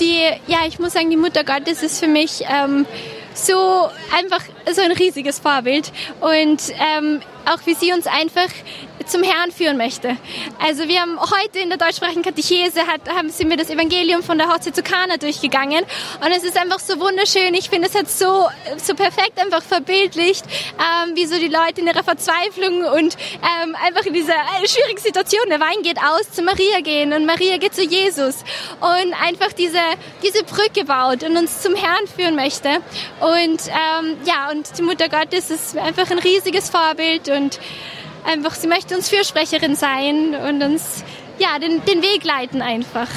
Die, 0.00 0.22
ja, 0.46 0.60
ich 0.66 0.78
muss 0.78 0.94
sagen, 0.94 1.10
die 1.10 1.16
Mutter 1.16 1.44
Gottes 1.44 1.82
ist 1.82 2.00
für 2.00 2.08
mich 2.08 2.44
ähm, 2.48 2.86
so 3.34 3.88
einfach 4.16 4.42
so 4.72 4.82
ein 4.82 4.92
riesiges 4.92 5.38
Vorbild 5.38 5.92
und 6.20 6.60
ähm, 6.96 7.20
auch 7.46 7.66
wie 7.66 7.74
sie 7.74 7.92
uns 7.92 8.06
einfach 8.06 8.48
zum 9.06 9.22
Herrn 9.22 9.50
führen 9.50 9.76
möchte. 9.76 10.16
Also 10.64 10.86
wir 10.86 11.00
haben 11.00 11.18
heute 11.20 11.58
in 11.58 11.68
der 11.68 11.78
deutschsprachigen 11.78 12.22
Katechese 12.22 12.86
hat, 12.86 13.08
haben, 13.08 13.30
sind 13.30 13.50
wir 13.50 13.56
das 13.56 13.70
Evangelium 13.70 14.22
von 14.22 14.38
der 14.38 14.48
Hochzeit 14.48 14.76
zu 14.76 14.82
Kana 14.82 15.16
durchgegangen 15.16 15.84
und 16.24 16.30
es 16.30 16.44
ist 16.44 16.56
einfach 16.56 16.78
so 16.78 17.00
wunderschön. 17.00 17.54
Ich 17.54 17.70
finde, 17.70 17.88
es 17.88 17.94
hat 17.94 18.08
so, 18.08 18.48
so 18.76 18.94
perfekt 18.94 19.40
einfach 19.40 19.62
verbildlicht, 19.62 20.44
ähm, 20.78 21.16
wie 21.16 21.26
so 21.26 21.38
die 21.38 21.48
Leute 21.48 21.80
in 21.80 21.86
ihrer 21.86 22.04
Verzweiflung 22.04 22.84
und 22.84 23.16
ähm, 23.64 23.74
einfach 23.84 24.04
in 24.04 24.14
dieser 24.14 24.34
äh, 24.34 24.68
schwierigen 24.68 25.00
Situation, 25.00 25.42
der 25.48 25.60
Wein 25.60 25.82
geht 25.82 25.98
aus, 25.98 26.30
zu 26.30 26.42
Maria 26.42 26.80
gehen 26.82 27.12
und 27.12 27.26
Maria 27.26 27.56
geht 27.56 27.74
zu 27.74 27.82
Jesus 27.82 28.44
und 28.80 29.14
einfach 29.22 29.52
diese, 29.52 29.80
diese 30.22 30.44
Brücke 30.44 30.84
baut 30.84 31.22
und 31.24 31.36
uns 31.36 31.62
zum 31.62 31.74
Herrn 31.74 32.06
führen 32.06 32.36
möchte. 32.36 32.68
Und 33.20 33.60
ähm, 33.68 34.16
ja, 34.24 34.49
und 34.50 34.78
die 34.78 34.82
Mutter 34.82 35.08
Gottes 35.08 35.50
ist 35.50 35.76
einfach 35.76 36.10
ein 36.10 36.18
riesiges 36.18 36.70
Vorbild 36.70 37.28
und 37.28 37.60
einfach, 38.26 38.54
sie 38.54 38.66
möchte 38.66 38.96
uns 38.96 39.08
Fürsprecherin 39.08 39.76
sein 39.76 40.34
und 40.34 40.62
uns 40.62 41.04
ja, 41.38 41.58
den, 41.58 41.84
den 41.84 42.02
Weg 42.02 42.24
leiten 42.24 42.62
einfach. 42.62 43.08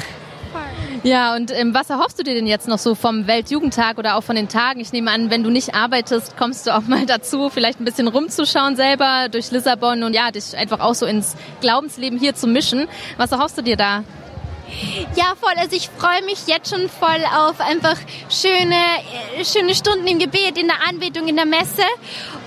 Ja, 1.02 1.34
und 1.34 1.50
ähm, 1.50 1.74
was 1.74 1.90
erhoffst 1.90 2.18
du 2.18 2.22
dir 2.22 2.34
denn 2.34 2.46
jetzt 2.46 2.66
noch 2.66 2.78
so 2.78 2.94
vom 2.94 3.26
Weltjugendtag 3.26 3.98
oder 3.98 4.16
auch 4.16 4.22
von 4.22 4.36
den 4.36 4.48
Tagen? 4.48 4.80
Ich 4.80 4.92
nehme 4.92 5.10
an, 5.10 5.28
wenn 5.28 5.42
du 5.42 5.50
nicht 5.50 5.74
arbeitest, 5.74 6.36
kommst 6.36 6.66
du 6.66 6.74
auch 6.74 6.82
mal 6.82 7.04
dazu, 7.04 7.50
vielleicht 7.50 7.80
ein 7.80 7.84
bisschen 7.84 8.08
rumzuschauen 8.08 8.76
selber 8.76 9.28
durch 9.30 9.50
Lissabon 9.50 10.02
und 10.02 10.14
ja, 10.14 10.30
dich 10.30 10.56
einfach 10.56 10.80
auch 10.80 10.94
so 10.94 11.04
ins 11.04 11.36
Glaubensleben 11.60 12.18
hier 12.18 12.34
zu 12.34 12.46
mischen. 12.46 12.88
Was 13.18 13.32
erhoffst 13.32 13.58
du 13.58 13.62
dir 13.62 13.76
da? 13.76 14.04
Ja, 15.16 15.34
voll. 15.40 15.54
Also 15.56 15.76
ich 15.76 15.88
freue 15.98 16.22
mich 16.24 16.46
jetzt 16.46 16.70
schon 16.70 16.88
voll 16.88 17.24
auf 17.36 17.60
einfach 17.60 17.96
schöne, 18.28 18.76
schöne 19.44 19.74
Stunden 19.74 20.06
im 20.06 20.18
Gebet, 20.18 20.58
in 20.58 20.66
der 20.66 20.86
Anbetung, 20.88 21.28
in 21.28 21.36
der 21.36 21.46
Messe. 21.46 21.82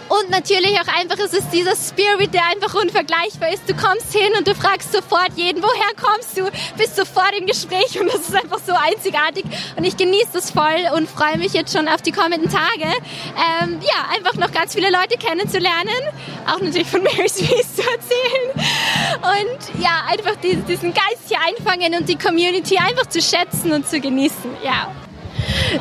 Und 0.10 0.30
natürlich 0.30 0.74
auch 0.80 1.00
einfach, 1.00 1.18
es 1.20 1.34
ist 1.34 1.52
dieser 1.52 1.76
Spirit, 1.76 2.34
der 2.34 2.46
einfach 2.48 2.74
unvergleichbar 2.74 3.54
ist. 3.54 3.64
Du 3.68 3.76
kommst 3.76 4.14
hin 4.14 4.32
und 4.38 4.48
du 4.48 4.56
fragst 4.56 4.92
sofort 4.94 5.32
jeden, 5.36 5.62
woher 5.62 5.94
kommst 6.00 6.38
du? 6.38 6.44
Bist 6.78 6.96
sofort 6.96 7.34
im 7.38 7.46
Gespräch 7.46 8.00
und 8.00 8.08
das 8.08 8.22
ist 8.22 8.36
einfach 8.36 8.60
so 8.66 8.74
einzigartig. 8.74 9.46
Und 9.76 9.84
ich 9.84 9.98
genieße 9.98 10.30
das 10.34 10.52
voll 10.52 10.88
und 10.96 11.10
freue 11.10 11.38
mich 11.38 11.54
jetzt 11.54 11.74
schon 11.74 11.88
auf 11.88 12.02
die 12.02 12.12
kommenden 12.12 12.50
Tage. 12.50 12.86
Ähm, 13.64 13.80
ja, 13.82 14.16
einfach 14.16 14.36
noch 14.36 14.52
ganz 14.52 14.74
viele 14.76 14.90
Leute 14.90 15.18
kennenzulernen, 15.18 16.02
auch 16.46 16.60
natürlich 16.60 16.88
von 16.88 17.04
Mary 17.08 17.28
Sweet 17.28 17.76
zu 17.76 17.82
erzählen 17.82 18.52
und 19.18 19.82
ja, 19.82 20.04
einfach 20.10 20.36
diesen 20.42 20.94
Geist 20.94 21.28
hier 21.28 21.40
einfangen 21.46 21.96
und 21.96 22.08
die 22.08 22.18
Community 22.18 22.78
einfach 22.78 23.08
zu 23.08 23.22
schätzen 23.22 23.74
und 23.74 23.88
zu 23.88 24.00
genießen. 24.00 24.58
Ja. 24.64 24.92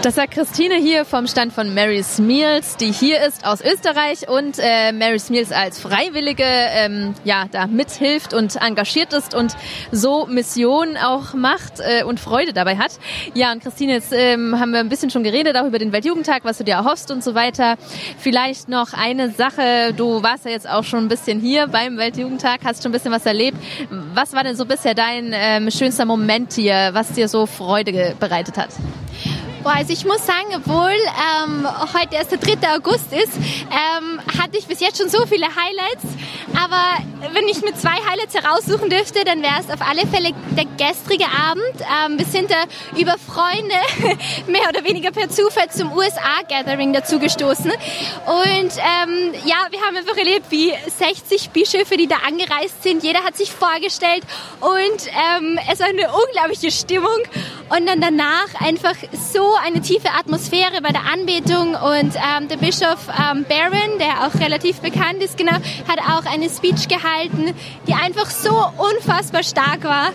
Das 0.02 0.14
sagt 0.14 0.32
Christine 0.32 0.74
hier 0.74 1.04
vom 1.04 1.26
Stand 1.26 1.52
von 1.52 1.74
Mary's 1.74 2.18
Meals, 2.18 2.76
die 2.76 2.92
hier 2.92 3.24
ist 3.24 3.46
aus 3.46 3.60
Österreich 3.60 4.28
und 4.28 4.58
äh, 4.58 4.92
Mary's 4.92 5.30
Meals 5.30 5.52
als 5.52 5.80
Freiwillige 5.80 6.44
ähm, 6.44 7.14
ja 7.24 7.46
da 7.50 7.66
mithilft 7.66 8.34
und 8.34 8.56
engagiert 8.56 9.12
ist 9.12 9.34
und 9.34 9.54
so 9.92 10.26
Mission 10.26 10.96
auch 10.96 11.34
macht 11.34 11.80
äh, 11.80 12.04
und 12.04 12.20
Freude 12.20 12.52
dabei 12.52 12.76
hat. 12.76 12.92
Ja 13.34 13.52
und 13.52 13.62
Christine, 13.62 13.94
jetzt 13.94 14.12
ähm, 14.12 14.58
haben 14.58 14.72
wir 14.72 14.80
ein 14.80 14.88
bisschen 14.88 15.10
schon 15.10 15.24
geredet 15.24 15.56
auch 15.56 15.66
über 15.66 15.78
den 15.78 15.92
Weltjugendtag, 15.92 16.44
was 16.44 16.58
du 16.58 16.64
dir 16.64 16.74
erhoffst 16.74 17.10
und 17.10 17.24
so 17.24 17.34
weiter. 17.34 17.76
Vielleicht 18.18 18.68
noch 18.68 18.92
eine 18.92 19.30
Sache. 19.30 19.94
Du 19.96 20.22
warst 20.22 20.44
ja 20.44 20.50
jetzt 20.50 20.68
auch 20.68 20.84
schon 20.84 21.04
ein 21.04 21.08
bisschen 21.08 21.40
hier 21.40 21.68
beim 21.68 21.96
Weltjugendtag, 21.96 22.60
hast 22.64 22.82
schon 22.82 22.90
ein 22.90 22.92
bisschen 22.92 23.12
was 23.12 23.26
erlebt. 23.26 23.56
Was 24.14 24.32
war 24.32 24.44
denn 24.44 24.56
so 24.56 24.66
bisher 24.66 24.94
dein 24.94 25.32
ähm, 25.32 25.70
schönster 25.70 26.04
Moment 26.04 26.52
hier, 26.52 26.90
was 26.92 27.12
dir 27.12 27.28
so 27.28 27.46
Freude 27.46 28.14
bereitet 28.18 28.56
hat? 28.56 28.70
Also 29.66 29.92
ich 29.92 30.04
muss 30.04 30.24
sagen, 30.24 30.46
obwohl 30.54 30.92
ähm, 30.92 31.66
heute 31.92 32.14
erst 32.14 32.30
der 32.30 32.38
3. 32.38 32.76
August 32.76 33.12
ist, 33.12 33.36
ähm, 33.36 34.20
hatte 34.38 34.58
ich 34.58 34.66
bis 34.66 34.80
jetzt 34.80 34.98
schon 34.98 35.08
so 35.08 35.26
viele 35.26 35.46
Highlights. 35.46 36.04
Aber 36.54 37.02
wenn 37.32 37.48
ich 37.48 37.60
mir 37.62 37.74
zwei 37.74 37.96
Highlights 38.08 38.34
heraussuchen 38.34 38.88
dürfte, 38.88 39.24
dann 39.24 39.42
wäre 39.42 39.60
es 39.60 39.68
auf 39.68 39.86
alle 39.86 40.06
Fälle 40.06 40.30
der 40.56 40.64
gestrige 40.76 41.26
Abend. 41.26 41.74
Ähm, 41.80 42.18
wir 42.18 42.24
sind 42.24 42.50
da 42.50 42.64
über 42.98 43.16
Freunde 43.18 43.74
mehr 44.46 44.68
oder 44.68 44.84
weniger 44.84 45.10
per 45.10 45.28
Zufall 45.28 45.68
zum 45.70 45.92
USA-Gathering 45.92 46.92
dazugestoßen. 46.92 47.70
Und 47.70 48.72
ähm, 48.78 49.34
ja, 49.44 49.66
wir 49.70 49.80
haben 49.82 49.96
einfach 49.96 50.16
erlebt, 50.16 50.46
wie 50.50 50.72
60 50.98 51.50
Bischöfe, 51.50 51.96
die 51.96 52.06
da 52.06 52.16
angereist 52.26 52.82
sind, 52.82 53.02
jeder 53.02 53.24
hat 53.24 53.36
sich 53.36 53.50
vorgestellt 53.52 54.22
und 54.60 55.06
ähm, 55.40 55.58
es 55.70 55.80
war 55.80 55.88
eine 55.88 56.08
unglaubliche 56.12 56.70
Stimmung. 56.70 57.18
Und 57.68 57.86
dann 57.86 58.00
danach 58.00 58.60
einfach 58.60 58.94
so 59.12 59.54
eine 59.64 59.80
tiefe 59.80 60.10
Atmosphäre 60.10 60.80
bei 60.82 60.90
der 60.90 61.02
Anbetung 61.12 61.74
und 61.74 62.14
ähm, 62.14 62.48
der 62.48 62.58
Bischof 62.58 63.08
ähm, 63.08 63.44
Barron, 63.48 63.98
der 63.98 64.24
auch 64.26 64.40
relativ 64.40 64.80
bekannt 64.80 65.20
ist, 65.20 65.36
genau, 65.36 65.56
hat 65.88 65.98
auch 66.08 66.32
eine 66.32 66.48
Speech 66.48 66.86
gehalten, 66.86 67.54
die 67.88 67.94
einfach 67.94 68.30
so 68.30 68.54
unfassbar 68.76 69.42
stark 69.42 69.82
war 69.82 70.12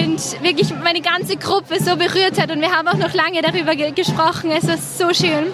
und 0.00 0.42
wirklich 0.42 0.72
meine 0.82 1.00
ganze 1.00 1.36
Gruppe 1.36 1.82
so 1.82 1.96
berührt 1.96 2.40
hat 2.40 2.52
und 2.52 2.60
wir 2.60 2.70
haben 2.70 2.86
auch 2.86 2.98
noch 2.98 3.14
lange 3.14 3.42
darüber 3.42 3.74
ge 3.74 3.90
gesprochen. 3.90 4.50
Es 4.52 4.68
war 4.68 4.76
so 4.76 5.12
schön. 5.14 5.46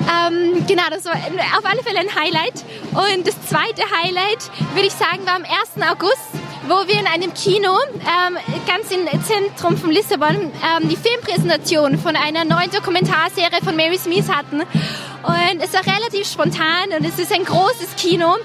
Ähm, 0.00 0.66
genau, 0.66 0.82
das 0.90 1.04
war 1.04 1.14
auf 1.14 1.64
alle 1.64 1.82
Fälle 1.82 2.00
ein 2.00 2.14
Highlight. 2.14 2.64
Und 2.92 3.26
das 3.26 3.40
zweite 3.46 3.82
Highlight, 4.02 4.50
würde 4.74 4.86
ich 4.86 4.94
sagen, 4.94 5.24
war 5.26 5.36
am 5.36 5.44
1. 5.44 5.88
August 5.90 6.39
wo 6.70 6.86
wir 6.86 7.00
in 7.00 7.06
einem 7.08 7.34
Kino 7.34 7.76
ähm, 7.98 8.36
ganz 8.64 8.92
im 8.92 9.04
Zentrum 9.24 9.76
von 9.76 9.90
Lissabon 9.90 10.36
ähm, 10.36 10.88
die 10.88 10.96
Filmpräsentation 10.96 11.98
von 11.98 12.14
einer 12.14 12.44
neuen 12.44 12.70
Dokumentarserie 12.70 13.58
von 13.64 13.74
Mary 13.74 13.98
Smith 13.98 14.28
hatten. 14.28 14.60
Und 14.60 15.60
es 15.60 15.72
war 15.72 15.84
relativ 15.84 16.30
spontan 16.30 16.90
und 16.96 17.04
es 17.04 17.18
ist 17.18 17.32
ein 17.32 17.44
großes 17.44 17.96
Kino 17.96 18.36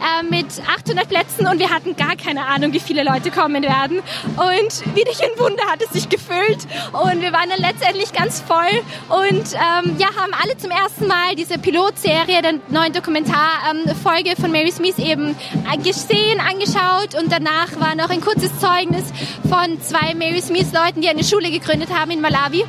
äh, 0.00 0.22
mit 0.22 0.46
800 0.66 1.08
Plätzen 1.08 1.46
und 1.46 1.58
wir 1.58 1.70
hatten 1.70 1.96
gar 1.96 2.16
keine 2.16 2.46
Ahnung, 2.46 2.72
wie 2.72 2.80
viele 2.80 3.04
Leute 3.04 3.30
kommen 3.30 3.62
werden. 3.62 3.98
Und 3.98 4.94
wie 4.94 5.04
durch 5.04 5.22
ein 5.22 5.38
Wunder 5.38 5.64
hat 5.64 5.82
es 5.82 5.90
sich 5.90 6.08
gefüllt 6.08 6.66
und 6.92 7.20
wir 7.20 7.32
waren 7.32 7.50
dann 7.50 7.60
letztendlich 7.60 8.12
ganz 8.12 8.40
voll 8.40 8.82
und 9.08 9.54
ähm, 9.54 9.96
ja, 9.98 10.08
haben 10.16 10.32
alle 10.40 10.56
zum 10.56 10.70
ersten 10.70 11.06
Mal 11.06 11.34
diese 11.36 11.58
Pilotserie, 11.58 12.42
der 12.42 12.54
neuen 12.68 12.92
Dokumentarfolge 12.92 14.30
ähm, 14.30 14.36
von 14.40 14.50
Mary 14.50 14.70
Smith 14.70 14.98
eben 14.98 15.36
gesehen, 15.82 16.40
angeschaut 16.40 17.14
und 17.20 17.30
danach 17.30 17.78
war 17.78 17.94
noch 17.94 18.10
ein 18.10 18.20
kurzes 18.20 18.50
Zeugnis 18.58 19.04
von 19.48 19.80
zwei 19.80 20.14
Mary 20.14 20.40
Smith 20.40 20.72
Leuten, 20.72 21.00
die 21.00 21.08
eine 21.08 21.24
Schule 21.24 21.50
gegründet 21.50 21.90
haben 21.94 22.10
in 22.10 22.20
Malawi. 22.20 22.64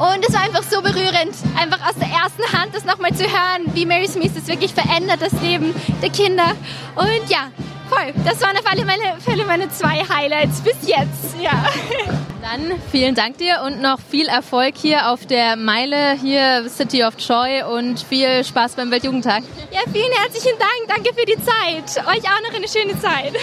Und 0.00 0.24
es 0.26 0.32
war 0.32 0.40
einfach 0.40 0.62
so 0.62 0.80
berührend, 0.80 1.34
einfach 1.60 1.86
aus 1.86 1.94
der 2.00 2.08
ersten 2.08 2.58
Hand 2.58 2.74
das 2.74 2.86
nochmal 2.86 3.12
zu 3.14 3.24
hören, 3.24 3.66
wie 3.74 3.84
Mary 3.84 4.08
Smith 4.08 4.32
es 4.34 4.48
wirklich 4.48 4.72
verändert, 4.72 5.20
das 5.20 5.32
Leben 5.42 5.74
der 6.00 6.08
Kinder. 6.08 6.56
Und 6.96 7.28
ja, 7.28 7.50
voll. 7.90 8.14
Das 8.24 8.40
waren 8.40 8.56
auf 8.56 8.64
alle 8.64 8.86
Fälle 9.20 9.44
meine 9.44 9.68
zwei 9.68 10.02
Highlights 10.08 10.62
bis 10.62 10.88
jetzt. 10.88 11.38
Ja. 11.38 11.66
Dann 12.40 12.80
vielen 12.90 13.14
Dank 13.14 13.36
dir 13.36 13.60
und 13.66 13.82
noch 13.82 14.00
viel 14.00 14.26
Erfolg 14.26 14.74
hier 14.78 15.10
auf 15.10 15.26
der 15.26 15.56
Meile 15.56 16.12
hier 16.12 16.66
City 16.70 17.04
of 17.04 17.14
Joy 17.18 17.62
und 17.62 18.00
viel 18.00 18.42
Spaß 18.42 18.76
beim 18.76 18.90
Weltjugendtag. 18.90 19.42
Ja, 19.70 19.80
vielen 19.92 20.12
herzlichen 20.12 20.58
Dank. 20.58 20.88
Danke 20.88 21.10
für 21.14 21.26
die 21.26 21.36
Zeit. 21.44 22.06
Euch 22.06 22.24
auch 22.24 22.40
noch 22.48 22.56
eine 22.56 22.68
schöne 22.68 22.98
Zeit. 22.98 23.34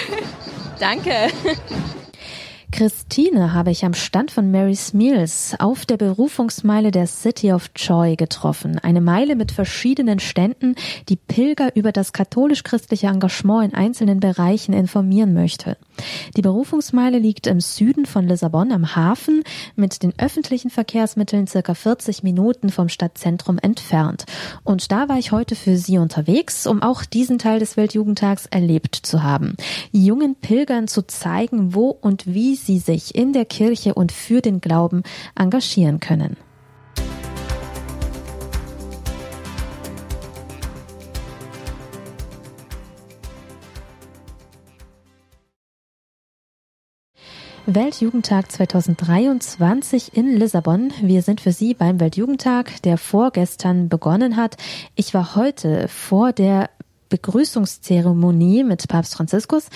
Danke. 0.79 1.11
Christine 2.71 3.53
habe 3.53 3.71
ich 3.71 3.85
am 3.85 3.93
Stand 3.93 4.29
von 4.29 4.51
Mary's 4.51 4.93
Meals 4.93 5.55
auf 5.57 5.85
der 5.85 5.97
Berufungsmeile 5.97 6.91
der 6.91 7.07
City 7.07 7.53
of 7.53 7.71
Joy 7.75 8.15
getroffen. 8.15 8.77
Eine 8.79 9.01
Meile 9.01 9.35
mit 9.35 9.51
verschiedenen 9.51 10.19
Ständen, 10.19 10.75
die 11.07 11.15
Pilger 11.15 11.75
über 11.75 11.91
das 11.91 12.11
katholisch-christliche 12.11 13.07
Engagement 13.07 13.71
in 13.71 13.73
einzelnen 13.73 14.19
Bereichen 14.19 14.73
informieren 14.73 15.33
möchte. 15.33 15.77
Die 16.35 16.41
Berufungsmeile 16.41 17.19
liegt 17.19 17.47
im 17.47 17.59
Süden 17.59 18.05
von 18.05 18.27
Lissabon 18.27 18.71
am 18.71 18.95
Hafen, 18.95 19.43
mit 19.75 20.03
den 20.03 20.13
öffentlichen 20.17 20.69
Verkehrsmitteln 20.69 21.47
circa 21.47 21.73
40 21.73 22.23
Minuten 22.23 22.69
vom 22.69 22.89
Stadtzentrum 22.89 23.57
entfernt. 23.57 24.25
Und 24.63 24.91
da 24.91 25.09
war 25.09 25.17
ich 25.17 25.31
heute 25.31 25.55
für 25.55 25.77
Sie 25.77 25.97
unterwegs, 25.97 26.67
um 26.67 26.81
auch 26.81 27.05
diesen 27.05 27.39
Teil 27.39 27.59
des 27.59 27.77
Weltjugendtags 27.77 28.45
erlebt 28.47 28.95
zu 28.95 29.23
haben. 29.23 29.55
Jungen 29.91 30.35
Pilgern 30.35 30.87
zu 30.87 31.05
zeigen, 31.05 31.73
wo 31.73 31.89
und 31.89 32.25
wie 32.27 32.55
sie 32.55 32.79
sich 32.79 33.15
in 33.15 33.33
der 33.33 33.45
Kirche 33.45 33.93
und 33.93 34.11
für 34.11 34.41
den 34.41 34.61
Glauben 34.61 35.03
engagieren 35.35 35.99
können. 35.99 36.37
Weltjugendtag 47.69 48.49
2023 48.49 50.15
in 50.15 50.37
Lissabon. 50.37 50.93
Wir 51.01 51.21
sind 51.21 51.41
für 51.41 51.51
Sie 51.51 51.73
beim 51.73 51.99
Weltjugendtag, 51.99 52.81
der 52.83 52.97
vorgestern 52.97 53.89
begonnen 53.89 54.37
hat. 54.37 54.55
Ich 54.95 55.13
war 55.13 55.35
heute 55.35 55.89
vor 55.89 56.31
der 56.31 56.69
Begrüßungszeremonie 57.09 58.63
mit 58.63 58.87
Papst 58.87 59.15
Franziskus 59.15 59.67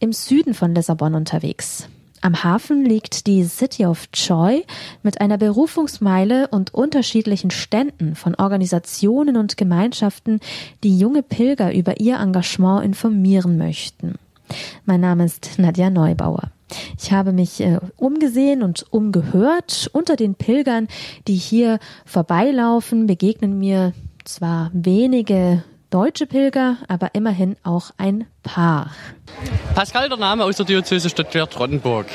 im 0.00 0.12
Süden 0.12 0.52
von 0.52 0.74
Lissabon 0.74 1.14
unterwegs. 1.14 1.88
Am 2.20 2.44
Hafen 2.44 2.84
liegt 2.84 3.26
die 3.26 3.42
City 3.44 3.86
of 3.86 4.08
Joy 4.12 4.66
mit 5.02 5.22
einer 5.22 5.38
Berufungsmeile 5.38 6.48
und 6.48 6.74
unterschiedlichen 6.74 7.50
Ständen 7.50 8.16
von 8.16 8.34
Organisationen 8.34 9.38
und 9.38 9.56
Gemeinschaften, 9.56 10.40
die 10.84 10.98
junge 10.98 11.22
Pilger 11.22 11.72
über 11.72 12.00
ihr 12.00 12.20
Engagement 12.20 12.84
informieren 12.84 13.56
möchten. 13.56 14.16
Mein 14.84 15.00
Name 15.00 15.24
ist 15.24 15.58
Nadja 15.58 15.88
Neubauer. 15.88 16.50
Ich 16.98 17.12
habe 17.12 17.32
mich 17.32 17.60
äh, 17.60 17.78
umgesehen 17.96 18.62
und 18.62 18.86
umgehört. 18.90 19.90
Unter 19.92 20.16
den 20.16 20.34
Pilgern, 20.34 20.88
die 21.26 21.34
hier 21.34 21.78
vorbeilaufen, 22.04 23.06
begegnen 23.06 23.58
mir 23.58 23.92
zwar 24.24 24.70
wenige 24.72 25.64
deutsche 25.90 26.26
Pilger, 26.26 26.76
aber 26.88 27.14
immerhin 27.14 27.56
auch 27.64 27.90
ein 27.98 28.26
Paar. 28.42 28.92
Pascal, 29.74 30.08
der 30.08 30.18
Name 30.18 30.44
aus 30.44 30.56
der 30.56 30.64
Diözese 30.66 31.10
Stuttgart-Rottenburg. 31.10 32.06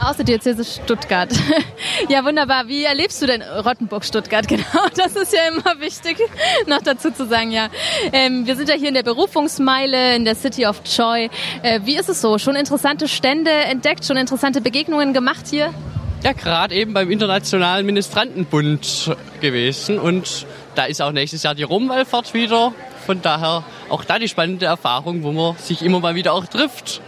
Aus 0.00 0.16
der 0.16 0.24
Diözese 0.24 0.64
Stuttgart. 0.64 1.30
ja, 2.08 2.24
wunderbar. 2.24 2.68
Wie 2.68 2.84
erlebst 2.84 3.20
du 3.22 3.26
denn 3.26 3.42
Rottenburg-Stuttgart? 3.42 4.48
Genau, 4.52 4.86
das 4.96 5.14
ist 5.14 5.32
ja 5.32 5.48
immer 5.48 5.80
wichtig, 5.80 6.18
noch 6.66 6.82
dazu 6.82 7.10
zu 7.10 7.26
sagen, 7.26 7.52
ja. 7.52 7.68
Ähm, 8.12 8.46
wir 8.46 8.56
sind 8.56 8.68
ja 8.68 8.74
hier 8.74 8.88
in 8.88 8.94
der 8.94 9.02
Berufungsmeile, 9.02 10.16
in 10.16 10.24
der 10.24 10.34
City 10.34 10.66
of 10.66 10.82
Joy. 10.84 11.30
Äh, 11.62 11.80
wie 11.84 11.96
ist 11.96 12.08
es 12.08 12.20
so? 12.20 12.38
Schon 12.38 12.56
interessante 12.56 13.08
Stände 13.08 13.50
entdeckt, 13.50 14.04
schon 14.04 14.16
interessante 14.16 14.60
Begegnungen 14.60 15.12
gemacht 15.12 15.46
hier? 15.48 15.72
Ja, 16.24 16.32
gerade 16.32 16.74
eben 16.74 16.92
beim 16.94 17.10
Internationalen 17.10 17.84
Ministrantenbund 17.84 19.16
gewesen 19.40 19.98
und 19.98 20.46
da 20.74 20.84
ist 20.84 21.02
auch 21.02 21.12
nächstes 21.12 21.42
Jahr 21.42 21.54
die 21.54 21.64
Rumwallfahrt 21.64 22.32
wieder 22.32 22.72
von 23.06 23.22
daher 23.22 23.64
auch 23.88 24.04
da 24.04 24.18
die 24.18 24.28
spannende 24.28 24.66
Erfahrung, 24.66 25.22
wo 25.22 25.32
man 25.32 25.56
sich 25.56 25.82
immer 25.82 26.00
mal 26.00 26.14
wieder 26.14 26.32
auch 26.32 26.46
trifft. 26.46 27.00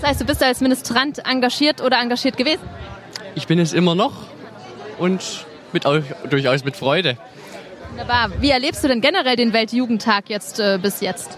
Das 0.00 0.10
heißt, 0.10 0.20
du 0.20 0.24
bist 0.24 0.42
als 0.42 0.60
Ministrant 0.60 1.24
engagiert 1.26 1.80
oder 1.80 2.00
engagiert 2.00 2.36
gewesen? 2.36 2.62
Ich 3.34 3.46
bin 3.46 3.58
es 3.58 3.72
immer 3.72 3.94
noch 3.94 4.12
und 4.98 5.46
mit, 5.72 5.84
durchaus 5.84 6.64
mit 6.64 6.76
Freude. 6.76 7.16
Wunderbar. 7.90 8.30
Wie 8.40 8.50
erlebst 8.50 8.82
du 8.82 8.88
denn 8.88 9.00
generell 9.00 9.36
den 9.36 9.52
Weltjugendtag 9.52 10.28
jetzt 10.28 10.58
äh, 10.58 10.78
bis 10.80 11.00
jetzt? 11.00 11.36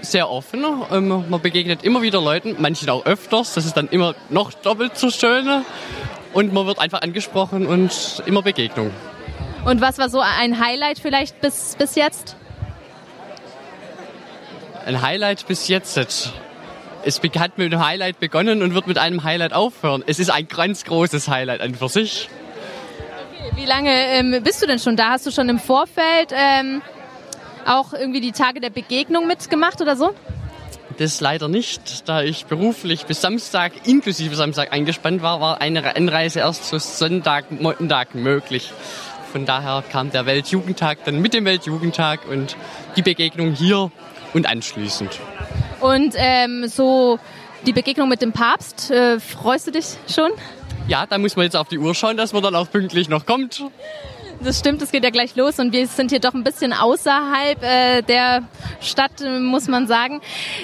Sehr 0.00 0.28
offen. 0.28 0.64
Ähm, 0.90 1.24
man 1.28 1.40
begegnet 1.40 1.84
immer 1.84 2.02
wieder 2.02 2.20
Leuten, 2.20 2.56
manchen 2.58 2.90
auch 2.90 3.06
öfters. 3.06 3.54
Das 3.54 3.64
ist 3.64 3.76
dann 3.76 3.88
immer 3.88 4.14
noch 4.28 4.52
doppelt 4.52 4.98
so 4.98 5.10
schön. 5.10 5.64
Und 6.32 6.52
man 6.52 6.66
wird 6.66 6.78
einfach 6.78 7.02
angesprochen 7.02 7.66
und 7.66 8.22
immer 8.26 8.42
Begegnung. 8.42 8.90
Und 9.64 9.80
was 9.80 9.98
war 9.98 10.08
so 10.08 10.20
ein 10.20 10.58
Highlight 10.58 10.98
vielleicht 10.98 11.40
bis, 11.40 11.76
bis 11.78 11.94
jetzt? 11.94 12.36
Ein 14.84 15.00
Highlight 15.00 15.46
bis 15.46 15.68
jetzt. 15.68 15.96
Es 17.04 17.20
hat 17.38 17.58
mit 17.58 17.72
einem 17.72 17.84
Highlight 17.84 18.18
begonnen 18.18 18.62
und 18.62 18.74
wird 18.74 18.88
mit 18.88 18.98
einem 18.98 19.22
Highlight 19.22 19.52
aufhören. 19.52 20.02
Es 20.06 20.18
ist 20.18 20.30
ein 20.30 20.48
ganz 20.48 20.84
großes 20.84 21.28
Highlight 21.28 21.60
an 21.60 21.74
für 21.74 21.88
sich. 21.88 22.28
Wie 23.54 23.64
lange 23.64 23.90
ähm, 23.90 24.42
bist 24.42 24.60
du 24.60 24.66
denn 24.66 24.80
schon 24.80 24.96
da? 24.96 25.10
Hast 25.10 25.26
du 25.26 25.30
schon 25.30 25.48
im 25.48 25.60
Vorfeld 25.60 26.32
ähm, 26.32 26.82
auch 27.64 27.92
irgendwie 27.92 28.20
die 28.20 28.32
Tage 28.32 28.60
der 28.60 28.70
Begegnung 28.70 29.26
mitgemacht 29.28 29.80
oder 29.80 29.94
so? 29.94 30.14
Das 30.98 31.20
leider 31.20 31.48
nicht, 31.48 32.08
da 32.08 32.22
ich 32.22 32.46
beruflich 32.46 33.06
bis 33.06 33.20
Samstag, 33.20 33.72
inklusive 33.86 34.34
Samstag 34.34 34.72
eingespannt 34.72 35.22
war, 35.22 35.40
war 35.40 35.60
eine 35.60 35.96
Anreise 35.96 36.40
erst 36.40 36.68
zu 36.68 36.78
Sonntag, 36.78 37.50
Montag 37.50 38.14
möglich. 38.14 38.72
Von 39.30 39.46
daher 39.46 39.82
kam 39.90 40.10
der 40.10 40.26
Weltjugendtag 40.26 41.04
dann 41.04 41.20
mit 41.20 41.34
dem 41.34 41.44
Weltjugendtag 41.44 42.28
und 42.28 42.56
die 42.96 43.02
Begegnung 43.02 43.52
hier 43.52 43.90
und 44.34 44.46
anschließend. 44.46 45.18
Und 45.80 46.14
ähm, 46.16 46.68
so 46.68 47.18
die 47.66 47.72
Begegnung 47.72 48.08
mit 48.08 48.22
dem 48.22 48.32
Papst, 48.32 48.90
äh, 48.90 49.20
freust 49.20 49.66
du 49.66 49.72
dich 49.72 49.86
schon? 50.12 50.30
Ja, 50.88 51.06
da 51.06 51.18
muss 51.18 51.36
man 51.36 51.44
jetzt 51.44 51.56
auf 51.56 51.68
die 51.68 51.78
Uhr 51.78 51.94
schauen, 51.94 52.16
dass 52.16 52.32
man 52.32 52.42
dann 52.42 52.54
auch 52.54 52.70
pünktlich 52.70 53.08
noch 53.08 53.26
kommt. 53.26 53.62
Das 54.44 54.58
stimmt, 54.58 54.82
es 54.82 54.90
geht 54.90 55.04
ja 55.04 55.10
gleich 55.10 55.36
los 55.36 55.60
und 55.60 55.72
wir 55.72 55.86
sind 55.86 56.10
hier 56.10 56.18
doch 56.18 56.34
ein 56.34 56.42
bisschen 56.42 56.72
außerhalb 56.72 57.62
äh, 57.62 58.02
der 58.02 58.42
Stadt, 58.80 59.20
äh, 59.20 59.38
muss 59.38 59.68
man 59.68 59.86
sagen. 59.86 60.20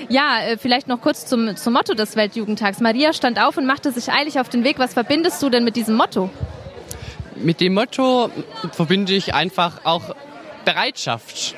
Ja, 0.09 0.41
äh, 0.41 0.57
vielleicht 0.57 0.89
noch 0.89 1.01
kurz 1.01 1.27
zum, 1.27 1.55
zum 1.57 1.75
Motto 1.75 1.95
des 1.95 2.17
Weltjugendtags. 2.17 2.81
Maria 2.81 3.13
stand 3.13 3.41
auf 3.41 3.57
und 3.57 3.67
machte 3.67 3.93
sich 3.93 4.11
eilig 4.11 4.41
auf 4.41 4.49
den 4.49 4.65
Weg. 4.65 4.81
Was 4.81 4.95
verbindest 4.95 5.41
du 5.43 5.49
denn 5.49 5.63
mit 5.63 5.77
diesem 5.77 5.95
Motto? 5.95 6.29
Mit 7.37 7.61
dem 7.61 7.75
Motto 7.75 8.31
verbinde 8.73 9.13
ich 9.13 9.33
einfach 9.33 9.85
auch 9.85 10.17
Bereitschaft, 10.65 11.55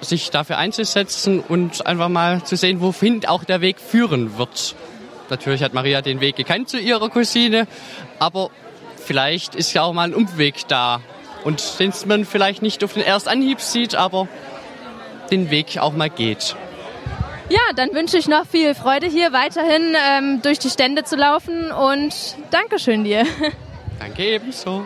sich 0.00 0.30
dafür 0.30 0.58
einzusetzen 0.58 1.40
und 1.40 1.86
einfach 1.86 2.08
mal 2.08 2.44
zu 2.44 2.56
sehen, 2.56 2.80
wohin 2.80 3.24
auch 3.26 3.44
der 3.44 3.60
Weg 3.60 3.80
führen 3.80 4.38
wird. 4.38 4.74
Natürlich 5.30 5.62
hat 5.62 5.74
Maria 5.74 6.02
den 6.02 6.20
Weg 6.20 6.36
gekannt 6.36 6.68
zu 6.68 6.78
ihrer 6.78 7.08
Cousine, 7.08 7.66
aber 8.18 8.50
vielleicht 8.96 9.54
ist 9.54 9.72
ja 9.72 9.82
auch 9.82 9.92
mal 9.92 10.08
ein 10.08 10.14
Umweg 10.14 10.68
da 10.68 11.00
und 11.44 11.78
den 11.78 11.92
man 12.06 12.24
vielleicht 12.24 12.62
nicht 12.62 12.82
auf 12.84 12.94
den 12.94 13.02
ersten 13.02 13.28
Anhieb 13.28 13.60
sieht, 13.60 13.94
aber 13.94 14.28
den 15.30 15.50
Weg 15.50 15.78
auch 15.78 15.92
mal 15.92 16.10
geht. 16.10 16.56
Ja, 17.48 17.60
dann 17.76 17.92
wünsche 17.94 18.18
ich 18.18 18.26
noch 18.26 18.44
viel 18.46 18.74
Freude 18.74 19.06
hier 19.06 19.32
weiterhin 19.32 19.94
ähm, 20.10 20.42
durch 20.42 20.58
die 20.58 20.70
Stände 20.70 21.04
zu 21.04 21.14
laufen 21.14 21.70
und 21.70 22.12
Dankeschön 22.50 23.04
dir. 23.04 23.24
Danke 24.00 24.24
ebenso. 24.24 24.84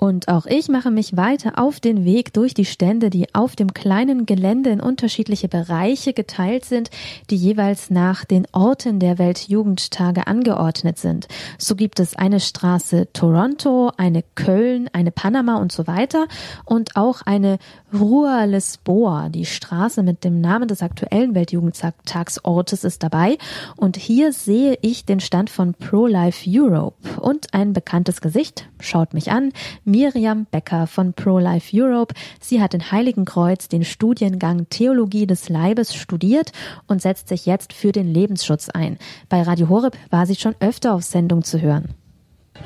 Und 0.00 0.28
auch 0.28 0.46
ich 0.46 0.70
mache 0.70 0.90
mich 0.90 1.18
weiter 1.18 1.58
auf 1.58 1.78
den 1.78 2.06
Weg 2.06 2.32
durch 2.32 2.54
die 2.54 2.64
Stände, 2.64 3.10
die 3.10 3.34
auf 3.34 3.54
dem 3.54 3.74
kleinen 3.74 4.24
Gelände 4.24 4.70
in 4.70 4.80
unterschiedliche 4.80 5.46
Bereiche 5.46 6.14
geteilt 6.14 6.64
sind, 6.64 6.88
die 7.28 7.36
jeweils 7.36 7.90
nach 7.90 8.24
den 8.24 8.46
Orten 8.52 8.98
der 8.98 9.18
Weltjugendtage 9.18 10.26
angeordnet 10.26 10.96
sind. 10.96 11.28
So 11.58 11.76
gibt 11.76 12.00
es 12.00 12.16
eine 12.16 12.40
Straße 12.40 13.08
Toronto, 13.12 13.92
eine 13.98 14.24
Köln, 14.36 14.88
eine 14.94 15.10
Panama 15.10 15.58
und 15.58 15.70
so 15.70 15.86
weiter 15.86 16.28
und 16.64 16.96
auch 16.96 17.20
eine 17.26 17.58
Rua 17.92 18.44
Lisboa. 18.44 19.28
Die 19.28 19.44
Straße 19.44 20.02
mit 20.02 20.24
dem 20.24 20.40
Namen 20.40 20.68
des 20.68 20.80
aktuellen 20.80 21.34
Weltjugendtagsortes 21.34 22.84
ist 22.84 23.02
dabei. 23.02 23.36
Und 23.76 23.98
hier 23.98 24.32
sehe 24.32 24.78
ich 24.80 25.04
den 25.04 25.20
Stand 25.20 25.50
von 25.50 25.74
Pro-Life 25.74 26.48
Europe 26.48 27.20
und 27.20 27.52
ein 27.52 27.74
bekanntes 27.74 28.22
Gesicht. 28.22 28.66
Schaut 28.78 29.12
mich 29.12 29.30
an. 29.30 29.52
Miriam 29.90 30.46
Becker 30.50 30.86
von 30.86 31.12
Pro-Life 31.12 31.70
Europe. 31.74 32.14
Sie 32.40 32.62
hat 32.62 32.74
in 32.74 32.92
Heiligenkreuz 32.92 33.68
den 33.68 33.84
Studiengang 33.84 34.68
Theologie 34.70 35.26
des 35.26 35.48
Leibes 35.48 35.94
studiert 35.94 36.52
und 36.86 37.02
setzt 37.02 37.28
sich 37.28 37.44
jetzt 37.46 37.72
für 37.72 37.92
den 37.92 38.06
Lebensschutz 38.12 38.68
ein. 38.68 38.98
Bei 39.28 39.42
Radio 39.42 39.68
Horeb 39.68 39.96
war 40.10 40.26
sie 40.26 40.36
schon 40.36 40.54
öfter 40.60 40.94
auf 40.94 41.02
Sendung 41.02 41.42
zu 41.42 41.60
hören. 41.60 41.94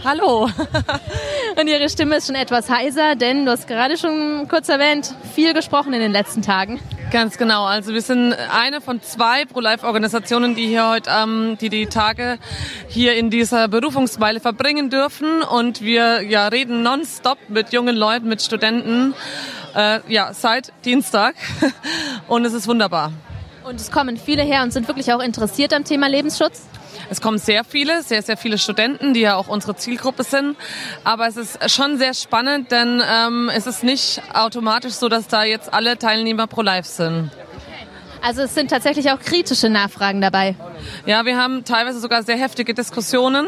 Hallo. 0.04 0.49
Und 1.61 1.69
Ihre 1.69 1.88
Stimme 1.88 2.16
ist 2.16 2.26
schon 2.26 2.35
etwas 2.35 2.69
heiser, 2.69 3.14
denn 3.14 3.45
du 3.45 3.52
hast 3.52 3.69
gerade 3.69 3.97
schon 3.97 4.49
kurz 4.49 4.69
erwähnt, 4.69 5.14
viel 5.35 5.54
gesprochen 5.54 5.93
in 5.93 6.00
den 6.00 6.12
letzten 6.12 6.43
Tagen. 6.43 6.81
Ganz 7.11 7.38
genau. 7.38 7.64
Also 7.64 7.92
wir 7.92 8.02
sind 8.02 8.32
eine 8.32 8.80
von 8.80 9.00
zwei 9.00 9.44
Pro-Life-Organisationen, 9.44 10.54
die 10.54 10.67
hier 10.67 10.88
heute, 10.88 11.10
ähm, 11.10 11.56
die 11.60 11.69
die 11.69 11.86
Tage 11.86 12.38
hier 12.88 13.14
in 13.14 13.30
dieser 13.30 13.69
Berufungsweile 13.69 14.40
verbringen 14.40 14.90
dürfen. 14.90 15.43
Und 15.43 15.80
wir 15.80 16.23
ja 16.23 16.49
reden 16.49 16.82
nonstop 16.82 17.38
mit 17.49 17.73
jungen 17.73 17.95
Leuten, 17.95 18.28
mit 18.28 18.43
Studenten, 18.43 19.14
äh, 19.75 20.00
ja 20.08 20.32
seit 20.34 20.73
Dienstag. 20.84 21.36
Und 22.28 22.45
es 22.45 22.52
ist 22.52 22.67
wunderbar. 22.67 23.12
Und 23.64 23.80
es 23.80 23.90
kommen 23.90 24.17
viele 24.17 24.43
her 24.43 24.62
und 24.62 24.75
sind 24.75 24.88
wirklich 24.88 25.10
auch 25.12 25.21
interessiert 25.21 25.73
am 25.73 25.84
Thema 25.84 26.06
Lebensschutz. 26.06 26.67
Es 27.10 27.21
kommen 27.21 27.38
sehr 27.38 27.64
viele, 27.64 28.02
sehr, 28.02 28.23
sehr 28.23 28.36
viele 28.36 28.58
Studenten, 28.58 29.14
die 29.14 29.21
ja 29.21 29.36
auch 29.36 29.49
unsere 29.49 29.76
Zielgruppe 29.76 30.25
sind. 30.25 30.56
Aber 31.04 31.26
es 31.26 31.36
ist 31.36 31.71
schon 31.71 31.99
sehr 31.99 32.14
spannend, 32.14 32.71
denn 32.71 33.02
ähm, 33.06 33.50
es 33.54 33.67
ist 33.67 33.84
nicht 33.84 34.23
automatisch 34.32 34.95
so, 34.95 35.08
dass 35.08 35.28
da 35.28 35.45
jetzt 35.45 35.73
alle 35.73 35.99
Teilnehmer 35.99 36.47
pro 36.47 36.62
Live 36.62 36.86
sind. 36.86 37.30
Also 38.23 38.40
es 38.43 38.54
sind 38.54 38.71
tatsächlich 38.71 39.10
auch 39.10 39.21
kritische 39.21 39.69
Nachfragen 39.69 40.23
dabei. 40.23 40.56
Ja, 41.04 41.26
wir 41.26 41.36
haben 41.36 41.64
teilweise 41.64 42.00
sogar 42.00 42.23
sehr 42.23 42.38
heftige 42.38 42.73
Diskussionen. 42.73 43.47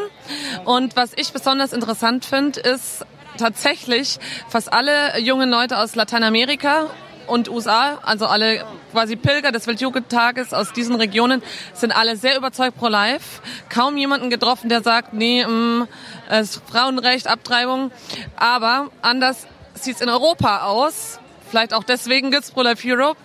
Und 0.66 0.97
was 0.97 1.12
ich 1.16 1.33
besonders 1.33 1.73
interessant 1.73 2.27
finde, 2.27 2.61
ist 2.61 3.07
tatsächlich 3.38 4.19
fast 4.49 4.71
alle 4.73 5.19
jungen 5.21 5.49
Leute 5.49 5.79
aus 5.79 5.95
Lateinamerika 5.95 6.90
und 7.27 7.49
USA, 7.49 7.99
also 8.03 8.27
alle 8.27 8.65
quasi 8.93 9.17
Pilger 9.17 9.53
des 9.53 9.67
Weltjugendtages 9.67 10.53
aus 10.53 10.73
diesen 10.73 10.97
Regionen, 10.97 11.43
sind 11.75 11.93
alle 11.93 12.17
sehr 12.17 12.37
überzeugt 12.37 12.77
pro 12.77 12.89
Life. 12.89 13.41
Kaum 13.69 13.97
jemanden 13.97 14.31
getroffen, 14.31 14.69
der 14.69 14.83
sagt, 14.83 15.12
nee, 15.12 15.45
mm, 15.45 15.87
es 16.29 16.61
Frauenrecht, 16.71 17.27
Abtreibung. 17.29 17.91
Aber 18.37 18.91
anders 19.03 19.47
sieht 19.75 19.97
es 19.97 20.01
in 20.01 20.09
Europa 20.09 20.62
aus. 20.67 21.21
Vielleicht 21.49 21.75
auch 21.75 21.85
deswegen 21.85 22.33
gibt's 22.33 22.51
Pro-Life 22.51 22.83
Europe, 22.85 23.19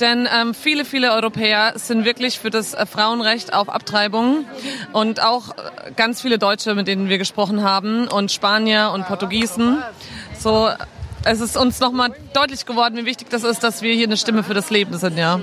denn 0.00 0.28
ähm, 0.34 0.52
viele, 0.52 0.84
viele 0.84 1.12
Europäer 1.12 1.74
sind 1.76 2.04
wirklich 2.04 2.40
für 2.40 2.50
das 2.50 2.74
äh, 2.74 2.86
Frauenrecht 2.86 3.52
auf 3.52 3.68
Abtreibung 3.68 4.46
und 4.92 5.22
auch 5.22 5.50
äh, 5.50 5.92
ganz 5.94 6.20
viele 6.20 6.38
Deutsche, 6.38 6.74
mit 6.74 6.88
denen 6.88 7.08
wir 7.08 7.18
gesprochen 7.18 7.62
haben 7.62 8.08
und 8.08 8.32
Spanier 8.32 8.90
und 8.92 9.06
Portugiesen. 9.06 9.80
So 10.36 10.68
es 11.24 11.40
ist 11.40 11.56
uns 11.56 11.80
nochmal 11.80 12.10
deutlich 12.32 12.66
geworden, 12.66 12.96
wie 12.96 13.06
wichtig 13.06 13.28
das 13.30 13.44
ist, 13.44 13.62
dass 13.62 13.82
wir 13.82 13.94
hier 13.94 14.06
eine 14.06 14.16
Stimme 14.16 14.42
für 14.42 14.54
das 14.54 14.70
Leben 14.70 14.96
sind, 14.96 15.18
ja. 15.18 15.40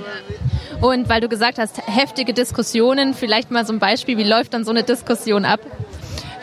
Und 0.80 1.08
weil 1.08 1.20
du 1.20 1.28
gesagt 1.28 1.58
hast, 1.58 1.78
heftige 1.86 2.34
Diskussionen, 2.34 3.14
vielleicht 3.14 3.50
mal 3.50 3.64
so 3.64 3.72
ein 3.72 3.78
Beispiel, 3.78 4.18
wie 4.18 4.24
läuft 4.24 4.54
dann 4.54 4.64
so 4.64 4.70
eine 4.70 4.82
Diskussion 4.82 5.44
ab? 5.44 5.60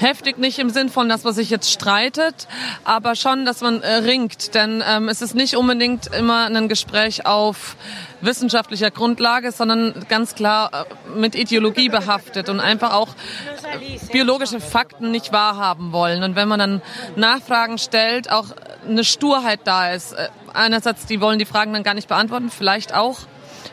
heftig 0.03 0.37
nicht 0.37 0.59
im 0.59 0.69
Sinn 0.69 0.89
von, 0.89 1.07
dass 1.09 1.23
man 1.23 1.33
sich 1.33 1.49
jetzt 1.49 1.71
streitet, 1.71 2.47
aber 2.83 3.15
schon, 3.15 3.45
dass 3.45 3.61
man 3.61 3.81
äh, 3.81 3.95
ringt. 3.95 4.53
Denn 4.53 4.83
ähm, 4.87 5.07
es 5.07 5.21
ist 5.21 5.33
nicht 5.33 5.55
unbedingt 5.55 6.07
immer 6.07 6.45
ein 6.45 6.67
Gespräch 6.67 7.25
auf 7.25 7.75
wissenschaftlicher 8.21 8.91
Grundlage, 8.91 9.51
sondern 9.51 10.05
ganz 10.09 10.35
klar 10.35 10.87
äh, 10.87 11.17
mit 11.17 11.35
Ideologie 11.35 11.89
behaftet 11.89 12.49
und 12.49 12.59
einfach 12.59 12.93
auch 12.93 13.09
äh, 13.09 14.11
biologische 14.11 14.59
Fakten 14.59 15.11
nicht 15.11 15.31
wahrhaben 15.31 15.93
wollen. 15.93 16.21
Und 16.23 16.35
wenn 16.35 16.47
man 16.47 16.59
dann 16.59 16.81
Nachfragen 17.15 17.77
stellt, 17.77 18.31
auch 18.31 18.47
eine 18.87 19.03
Sturheit 19.03 19.61
da 19.63 19.91
ist. 19.91 20.13
Äh, 20.13 20.29
einerseits, 20.53 21.05
die 21.05 21.21
wollen 21.21 21.39
die 21.39 21.45
Fragen 21.45 21.73
dann 21.73 21.83
gar 21.83 21.93
nicht 21.93 22.07
beantworten, 22.07 22.49
vielleicht 22.49 22.93
auch, 22.93 23.19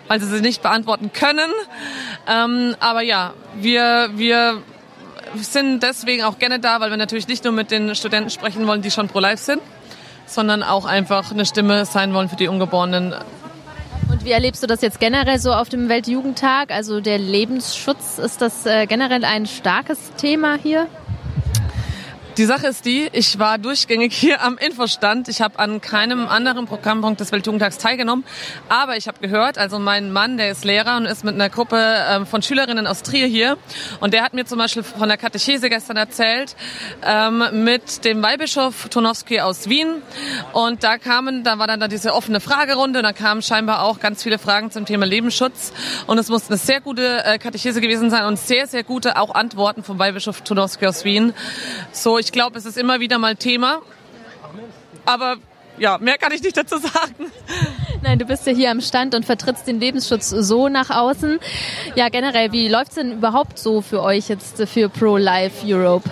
weil 0.09 0.21
sie 0.21 0.27
sie 0.27 0.41
nicht 0.41 0.63
beantworten 0.63 1.13
können. 1.13 1.51
Ähm, 2.29 2.77
aber 2.81 3.03
ja, 3.03 3.33
wir, 3.55 4.11
wir 4.15 4.63
sind 5.37 5.83
deswegen 5.83 6.25
auch 6.25 6.39
gerne 6.39 6.59
da, 6.59 6.81
weil 6.81 6.91
wir 6.91 6.97
natürlich 6.97 7.29
nicht 7.29 7.45
nur 7.45 7.53
mit 7.53 7.71
den 7.71 7.95
Studenten 7.95 8.31
sprechen 8.31 8.67
wollen, 8.67 8.83
die 8.83 8.91
schon 8.91 9.09
pro-life 9.09 9.43
sind, 9.43 9.61
sondern 10.27 10.63
auch 10.63 10.85
einfach 10.85 11.31
eine 11.31 11.47
Stimme 11.47 11.85
sein 11.85 12.15
wollen 12.15 12.29
für 12.29 12.37
die 12.37 12.49
Ungeborenen. 12.49 13.15
Und 14.11 14.25
wie 14.25 14.33
erlebst 14.33 14.63
du 14.63 14.67
das 14.67 14.81
jetzt 14.81 14.99
generell 14.99 15.39
so 15.39 15.53
auf 15.53 15.69
dem 15.69 15.89
Weltjugendtag? 15.89 16.73
Also 16.73 17.01
der 17.01 17.19
Lebensschutz, 17.19 18.19
ist 18.19 18.43
das 18.43 18.67
äh, 18.67 18.87
generell 18.87 19.25
ein 19.25 19.47
starkes 19.47 20.13
Thema 20.17 20.59
hier? 20.61 20.89
Die 22.37 22.45
Sache 22.45 22.69
ist 22.69 22.85
die, 22.85 23.09
ich 23.13 23.41
war 23.41 23.59
durchgängig 23.59 24.15
hier 24.15 24.41
am 24.43 24.57
Infostand. 24.57 25.29
Ich 25.29 25.43
habe 25.43 25.59
an 25.59 25.81
keinem 25.81 26.29
anderen 26.29 26.67
Programmpunkt 26.67 27.21
des 27.21 27.33
Weltjugendtags 27.33 27.79
teilgenommen. 27.79 28.25
Aber 28.69 28.97
ich 28.97 29.09
habe 29.09 29.19
gehört, 29.19 29.59
also 29.59 29.81
mein 29.81 30.13
Mann, 30.13 30.37
der 30.37 30.53
ist 30.53 30.65
Lehrer 30.65 30.97
und 30.97 31.07
ist 31.07 31.25
mit 31.25 31.35
einer 31.35 31.51
Gruppe 31.51 31.77
ähm, 32.09 32.27
von 32.27 32.41
Schülerinnen 32.41 32.87
aus 32.87 33.03
Trier 33.03 33.27
hier. 33.27 33.59
Und 33.99 34.15
der 34.15 34.23
hat 34.23 34.33
mir 34.33 34.47
zum 34.47 34.59
Beispiel 34.59 34.85
von 34.85 35.09
der 35.09 35.19
Katechese 35.19 35.69
gestern 35.69 35.97
erzählt, 35.97 36.55
ähm, 37.05 37.65
mit 37.65 38.05
dem 38.05 38.23
Weihbischof 38.23 38.89
Tonowski 38.91 39.41
aus 39.41 39.69
Wien. 39.69 40.01
Und 40.53 40.85
da 40.85 40.99
kamen, 40.99 41.43
da 41.43 41.59
war 41.59 41.67
dann 41.67 41.81
da 41.81 41.89
diese 41.89 42.15
offene 42.15 42.39
Fragerunde 42.39 43.01
und 43.01 43.05
da 43.05 43.13
kamen 43.13 43.43
scheinbar 43.43 43.83
auch 43.83 43.99
ganz 43.99 44.23
viele 44.23 44.39
Fragen 44.39 44.71
zum 44.71 44.87
Thema 44.87 45.05
Lebensschutz. 45.05 45.73
Und 46.07 46.17
es 46.19 46.29
muss 46.29 46.47
eine 46.49 46.59
sehr 46.59 46.81
gute 46.81 47.25
äh, 47.25 47.39
Katechese 47.39 47.81
gewesen 47.81 48.09
sein 48.09 48.25
und 48.25 48.39
sehr, 48.39 48.69
sehr 48.69 48.85
gute 48.85 49.19
auch 49.19 49.35
Antworten 49.35 49.83
vom 49.83 49.99
Weihbischof 49.99 50.43
Tonowski 50.43 50.87
aus 50.87 51.05
Wien. 51.05 51.33
So, 51.91 52.20
ich 52.21 52.33
glaube, 52.33 52.59
es 52.59 52.67
ist 52.67 52.79
immer 52.79 53.01
wieder 53.01 53.19
mal 53.19 53.37
Thema. 53.37 53.81
Aber 55.05 55.37
ja, 55.79 55.99
mehr 55.99 56.19
kann 56.19 56.33
ich 56.33 56.43
nicht 56.43 56.57
dazu 56.57 56.79
sagen. 56.79 57.33
Nein, 58.03 58.19
du 58.19 58.25
bist 58.25 58.47
ja 58.47 58.53
hier 58.53 58.71
am 58.71 58.81
Stand 58.81 59.15
und 59.15 59.25
vertrittst 59.25 59.67
den 59.67 59.81
Lebensschutz 59.81 60.31
so 60.31 60.69
nach 60.69 60.91
außen. 60.91 61.39
Ja, 61.95 62.09
generell, 62.09 62.53
wie 62.53 62.69
läuft's 62.69 62.95
denn 62.95 63.13
überhaupt 63.13 63.59
so 63.59 63.81
für 63.81 64.03
euch 64.03 64.29
jetzt 64.29 64.63
für 64.69 64.89
Pro-Life 64.89 65.67
Europe? 65.67 66.09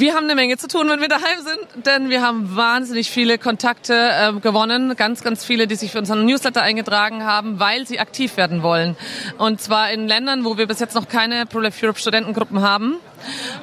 Wir 0.00 0.14
haben 0.14 0.24
eine 0.24 0.34
Menge 0.34 0.56
zu 0.56 0.66
tun, 0.66 0.88
wenn 0.88 1.02
wir 1.02 1.08
daheim 1.08 1.40
sind, 1.44 1.84
denn 1.84 2.08
wir 2.08 2.22
haben 2.22 2.56
wahnsinnig 2.56 3.10
viele 3.10 3.36
Kontakte 3.36 3.92
äh, 3.94 4.32
gewonnen. 4.40 4.96
Ganz, 4.96 5.22
ganz 5.22 5.44
viele, 5.44 5.66
die 5.66 5.74
sich 5.74 5.92
für 5.92 5.98
unseren 5.98 6.24
Newsletter 6.24 6.62
eingetragen 6.62 7.26
haben, 7.26 7.60
weil 7.60 7.86
sie 7.86 8.00
aktiv 8.00 8.38
werden 8.38 8.62
wollen. 8.62 8.96
Und 9.36 9.60
zwar 9.60 9.90
in 9.90 10.08
Ländern, 10.08 10.46
wo 10.46 10.56
wir 10.56 10.66
bis 10.66 10.80
jetzt 10.80 10.94
noch 10.94 11.06
keine 11.06 11.44
Pro-Life 11.44 11.84
Europe 11.84 12.00
Studentengruppen 12.00 12.62
haben. 12.62 12.96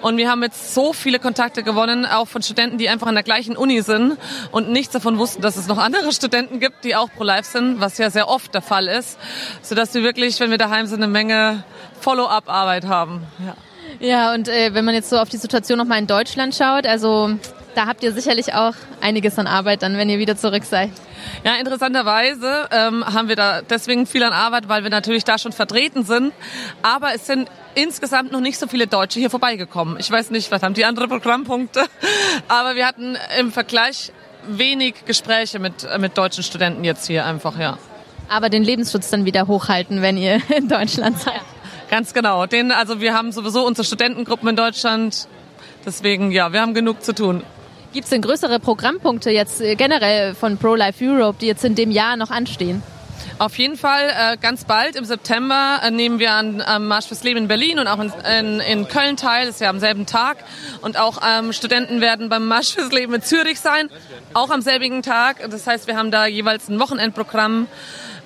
Und 0.01 0.17
wir 0.17 0.29
haben 0.29 0.43
jetzt 0.43 0.75
so 0.75 0.93
viele 0.93 1.17
Kontakte 1.17 1.63
gewonnen, 1.63 2.05
auch 2.05 2.27
von 2.27 2.43
Studenten, 2.43 2.77
die 2.77 2.87
einfach 2.87 3.07
an 3.07 3.15
der 3.15 3.23
gleichen 3.23 3.57
Uni 3.57 3.81
sind 3.81 4.15
und 4.51 4.69
nichts 4.69 4.93
davon 4.93 5.17
wussten, 5.17 5.41
dass 5.41 5.55
es 5.55 5.65
noch 5.65 5.79
andere 5.79 6.11
Studenten 6.13 6.59
gibt, 6.59 6.83
die 6.83 6.95
auch 6.95 7.09
pro-life 7.17 7.49
sind, 7.49 7.81
was 7.81 7.97
ja 7.97 8.11
sehr 8.11 8.27
oft 8.27 8.53
der 8.53 8.61
Fall 8.61 8.89
ist, 8.89 9.17
sodass 9.63 9.91
wir 9.95 10.03
wirklich, 10.03 10.39
wenn 10.39 10.51
wir 10.51 10.59
daheim 10.59 10.85
sind, 10.85 11.01
eine 11.01 11.11
Menge 11.11 11.63
Follow-up-Arbeit 11.99 12.85
haben. 12.85 13.23
Ja. 13.39 13.55
Ja, 13.99 14.33
und 14.33 14.47
äh, 14.47 14.73
wenn 14.73 14.85
man 14.85 14.93
jetzt 14.93 15.09
so 15.09 15.17
auf 15.17 15.29
die 15.29 15.37
Situation 15.37 15.77
nochmal 15.77 15.99
in 15.99 16.07
Deutschland 16.07 16.53
schaut, 16.55 16.85
also 16.85 17.31
da 17.75 17.85
habt 17.85 18.03
ihr 18.03 18.11
sicherlich 18.11 18.53
auch 18.53 18.73
einiges 19.01 19.37
an 19.37 19.47
Arbeit 19.47 19.83
dann, 19.83 19.97
wenn 19.97 20.09
ihr 20.09 20.19
wieder 20.19 20.35
zurück 20.35 20.63
seid. 20.63 20.89
Ja, 21.43 21.55
interessanterweise 21.55 22.67
ähm, 22.71 23.05
haben 23.05 23.27
wir 23.27 23.35
da 23.35 23.61
deswegen 23.61 24.07
viel 24.07 24.23
an 24.23 24.33
Arbeit, 24.33 24.67
weil 24.67 24.83
wir 24.83 24.89
natürlich 24.89 25.23
da 25.23 25.37
schon 25.37 25.51
vertreten 25.51 26.03
sind. 26.03 26.33
Aber 26.81 27.13
es 27.13 27.27
sind 27.27 27.49
insgesamt 27.75 28.31
noch 28.31 28.39
nicht 28.39 28.57
so 28.57 28.67
viele 28.67 28.87
Deutsche 28.87 29.19
hier 29.19 29.29
vorbeigekommen. 29.29 29.97
Ich 29.99 30.09
weiß 30.09 30.31
nicht, 30.31 30.51
was 30.51 30.63
haben 30.63 30.73
die 30.73 30.85
andere 30.85 31.07
Programmpunkte, 31.07 31.85
aber 32.47 32.75
wir 32.75 32.87
hatten 32.87 33.17
im 33.39 33.51
Vergleich 33.51 34.11
wenig 34.47 35.05
Gespräche 35.05 35.59
mit, 35.59 35.83
äh, 35.83 35.99
mit 35.99 36.17
deutschen 36.17 36.43
Studenten 36.43 36.83
jetzt 36.83 37.07
hier 37.07 37.25
einfach, 37.25 37.59
ja. 37.59 37.77
Aber 38.29 38.49
den 38.49 38.63
Lebensschutz 38.63 39.09
dann 39.09 39.25
wieder 39.25 39.47
hochhalten, 39.47 40.01
wenn 40.01 40.17
ihr 40.17 40.41
in 40.55 40.67
Deutschland 40.67 41.19
seid. 41.19 41.41
Ganz 41.89 42.13
genau. 42.13 42.45
Den, 42.45 42.71
also 42.71 42.99
wir 42.99 43.13
haben 43.13 43.31
sowieso 43.31 43.65
unsere 43.65 43.85
Studentengruppen 43.85 44.49
in 44.49 44.55
Deutschland. 44.55 45.27
Deswegen, 45.85 46.31
ja, 46.31 46.51
wir 46.51 46.61
haben 46.61 46.73
genug 46.73 47.03
zu 47.03 47.13
tun. 47.13 47.43
Gibt 47.93 48.03
es 48.03 48.09
denn 48.09 48.21
größere 48.21 48.59
Programmpunkte 48.59 49.31
jetzt 49.31 49.61
äh, 49.61 49.75
generell 49.75 50.35
von 50.35 50.57
Pro-Life 50.57 51.03
Europe, 51.03 51.37
die 51.39 51.47
jetzt 51.47 51.63
in 51.63 51.75
dem 51.75 51.91
Jahr 51.91 52.17
noch 52.17 52.29
anstehen? 52.29 52.83
Auf 53.39 53.57
jeden 53.57 53.77
Fall 53.77 54.09
äh, 54.09 54.37
ganz 54.37 54.65
bald 54.65 54.95
im 54.95 55.05
September 55.05 55.79
äh, 55.83 55.91
nehmen 55.91 56.19
wir 56.19 56.33
an 56.33 56.61
am 56.61 56.87
Marsch 56.87 57.07
fürs 57.07 57.23
Leben 57.23 57.41
in 57.41 57.47
Berlin 57.47 57.79
und 57.79 57.87
auch 57.87 57.99
in, 57.99 58.11
in, 58.39 58.59
in 58.59 58.87
Köln 58.87 59.15
teil. 59.15 59.45
Das 59.45 59.55
ist 59.55 59.61
ja 59.61 59.69
am 59.69 59.79
selben 59.79 60.05
Tag. 60.05 60.37
Und 60.81 60.99
auch 60.99 61.19
ähm, 61.25 61.53
Studenten 61.53 62.01
werden 62.01 62.29
beim 62.29 62.47
Marsch 62.47 62.73
fürs 62.73 62.91
Leben 62.91 63.13
in 63.13 63.21
Zürich 63.21 63.59
sein, 63.59 63.89
auch 64.33 64.49
am 64.49 64.61
selbigen 64.61 65.03
Tag. 65.03 65.49
Das 65.49 65.67
heißt, 65.67 65.87
wir 65.87 65.95
haben 65.95 66.11
da 66.11 66.25
jeweils 66.25 66.67
ein 66.67 66.79
Wochenendprogramm. 66.79 67.67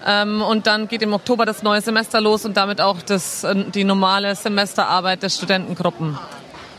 Ähm, 0.06 0.42
und 0.42 0.68
dann 0.68 0.88
geht 0.88 1.02
im 1.02 1.14
Oktober 1.14 1.46
das 1.46 1.64
neue 1.64 1.82
Semester 1.82 2.22
los 2.22 2.46
und 2.46 2.58
damit 2.58 2.82
auch 2.82 3.02
das, 3.02 3.44
äh, 3.44 3.66
die 3.72 3.84
normale 3.84 4.36
Semesterarbeit 4.36 5.24
der 5.24 5.30
Studentengruppen. 5.30 6.18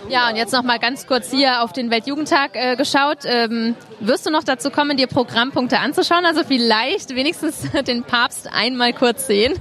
Ja, 0.08 0.28
und 0.28 0.36
jetzt 0.36 0.52
noch 0.52 0.62
mal 0.62 0.78
ganz 0.78 1.06
kurz 1.06 1.30
hier 1.30 1.62
auf 1.62 1.72
den 1.72 1.90
Weltjugendtag 1.90 2.50
äh, 2.54 2.76
geschaut. 2.76 3.18
Ähm, 3.24 3.76
wirst 4.00 4.26
du 4.26 4.30
noch 4.30 4.42
dazu 4.42 4.70
kommen, 4.70 4.96
dir 4.96 5.06
Programmpunkte 5.06 5.78
anzuschauen? 5.78 6.24
Also 6.26 6.42
vielleicht 6.44 7.14
wenigstens 7.14 7.70
den 7.86 8.02
Papst 8.02 8.48
einmal 8.52 8.92
kurz 8.92 9.26
sehen? 9.26 9.54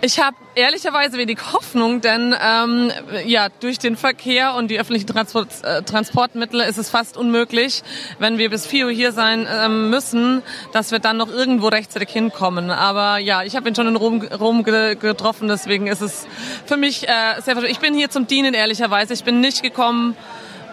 Ich 0.00 0.20
habe 0.20 0.36
ehrlicherweise 0.54 1.18
wenig 1.18 1.38
Hoffnung, 1.52 2.00
denn 2.00 2.34
ähm, 2.40 2.92
ja 3.26 3.48
durch 3.60 3.78
den 3.78 3.96
Verkehr 3.96 4.54
und 4.54 4.70
die 4.70 4.78
öffentlichen 4.78 5.06
Transport, 5.06 5.48
äh, 5.62 5.82
Transportmittel 5.82 6.60
ist 6.60 6.78
es 6.78 6.90
fast 6.90 7.16
unmöglich, 7.16 7.82
wenn 8.18 8.38
wir 8.38 8.50
bis 8.50 8.66
4 8.66 8.86
Uhr 8.86 8.92
hier 8.92 9.12
sein 9.12 9.46
ähm, 9.50 9.90
müssen, 9.90 10.42
dass 10.72 10.92
wir 10.92 10.98
dann 10.98 11.16
noch 11.16 11.30
irgendwo 11.30 11.68
rechtzeitig 11.68 12.10
hinkommen. 12.10 12.70
Aber 12.70 13.18
ja, 13.18 13.42
ich 13.42 13.56
habe 13.56 13.68
ihn 13.68 13.74
schon 13.74 13.88
in 13.88 13.96
Rom, 13.96 14.22
Rom 14.22 14.64
ge 14.64 14.94
getroffen, 14.94 15.48
deswegen 15.48 15.86
ist 15.86 16.00
es 16.00 16.26
für 16.66 16.76
mich 16.76 17.08
äh, 17.08 17.40
sehr. 17.40 17.56
Ich 17.64 17.78
bin 17.80 17.94
hier 17.94 18.10
zum 18.10 18.26
Dienen 18.26 18.54
ehrlicherweise. 18.54 19.14
Ich 19.14 19.24
bin 19.24 19.40
nicht 19.40 19.62
gekommen, 19.62 20.16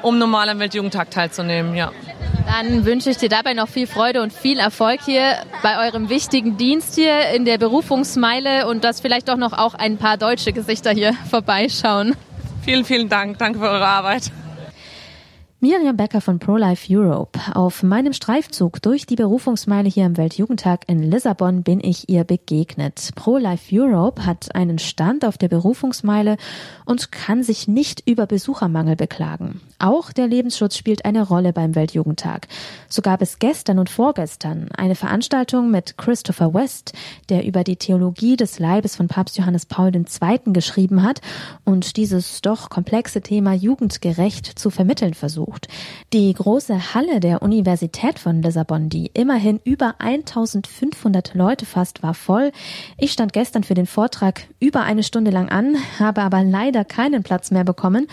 um 0.03 0.17
normal 0.17 0.49
am 0.49 0.59
Weltjugendtag 0.59 1.11
teilzunehmen. 1.11 1.75
Ja. 1.75 1.91
Dann 2.47 2.85
wünsche 2.85 3.09
ich 3.09 3.17
dir 3.17 3.29
dabei 3.29 3.53
noch 3.53 3.69
viel 3.69 3.87
Freude 3.87 4.21
und 4.21 4.33
viel 4.33 4.59
Erfolg 4.59 5.01
hier 5.05 5.37
bei 5.63 5.87
eurem 5.87 6.09
wichtigen 6.09 6.57
Dienst 6.57 6.95
hier 6.95 7.29
in 7.29 7.45
der 7.45 7.57
Berufungsmeile 7.57 8.67
und 8.67 8.83
dass 8.83 8.99
vielleicht 8.99 9.29
doch 9.29 9.37
noch 9.37 9.53
auch 9.53 9.73
ein 9.73 9.97
paar 9.97 10.17
deutsche 10.17 10.51
Gesichter 10.51 10.91
hier 10.91 11.13
vorbeischauen. 11.29 12.15
Vielen, 12.63 12.85
vielen 12.85 13.09
Dank. 13.09 13.37
Danke 13.37 13.59
für 13.59 13.69
eure 13.69 13.87
Arbeit. 13.87 14.31
Miriam 15.63 15.95
Becker 15.95 16.21
von 16.21 16.39
ProLife 16.39 16.87
Europe. 16.89 17.39
Auf 17.53 17.83
meinem 17.83 18.13
Streifzug 18.13 18.81
durch 18.81 19.05
die 19.05 19.15
Berufungsmeile 19.15 19.89
hier 19.89 20.07
am 20.07 20.17
Weltjugendtag 20.17 20.85
in 20.87 21.03
Lissabon 21.03 21.61
bin 21.61 21.79
ich 21.83 22.09
ihr 22.09 22.23
begegnet. 22.23 23.11
ProLife 23.13 23.69
Europe 23.71 24.25
hat 24.25 24.55
einen 24.55 24.79
Stand 24.79 25.23
auf 25.23 25.37
der 25.37 25.49
Berufungsmeile 25.49 26.37
und 26.85 27.11
kann 27.11 27.43
sich 27.43 27.67
nicht 27.67 28.01
über 28.09 28.25
Besuchermangel 28.25 28.95
beklagen. 28.95 29.61
Auch 29.77 30.11
der 30.11 30.27
Lebensschutz 30.27 30.77
spielt 30.77 31.05
eine 31.05 31.27
Rolle 31.27 31.53
beim 31.53 31.75
Weltjugendtag. 31.75 32.47
So 32.89 33.03
gab 33.03 33.21
es 33.21 33.37
gestern 33.37 33.77
und 33.77 33.91
vorgestern 33.91 34.69
eine 34.75 34.95
Veranstaltung 34.95 35.69
mit 35.69 35.95
Christopher 35.95 36.55
West, 36.55 36.93
der 37.29 37.45
über 37.45 37.63
die 37.63 37.75
Theologie 37.75 38.35
des 38.35 38.57
Leibes 38.57 38.95
von 38.95 39.07
Papst 39.07 39.37
Johannes 39.37 39.67
Paul 39.67 39.95
II. 39.95 40.39
geschrieben 40.45 41.03
hat 41.03 41.21
und 41.65 41.97
dieses 41.97 42.41
doch 42.41 42.71
komplexe 42.71 43.21
Thema 43.21 43.53
jugendgerecht 43.53 44.47
zu 44.57 44.71
vermitteln 44.71 45.13
versucht 45.13 45.50
besucht. 45.51 45.67
Die 46.13 46.33
große 46.33 46.93
Halle 46.93 47.19
der 47.19 47.41
Universität 47.41 48.19
von 48.19 48.41
Lissabon, 48.41 48.89
die 48.89 49.11
immerhin 49.13 49.59
über 49.63 49.95
1500 49.99 51.33
Leute 51.33 51.65
fasst, 51.65 52.03
war 52.03 52.13
voll. 52.13 52.51
Ich 52.97 53.11
stand 53.11 53.33
gestern 53.33 53.63
für 53.63 53.73
den 53.73 53.85
Vortrag 53.85 54.41
über 54.59 54.81
eine 54.83 55.03
Stunde 55.03 55.31
lang 55.31 55.49
an, 55.49 55.77
habe 55.99 56.21
aber 56.21 56.43
leider 56.43 56.85
keinen 56.85 57.23
Platz 57.23 57.51
mehr 57.51 57.63
bekommen. 57.63 58.07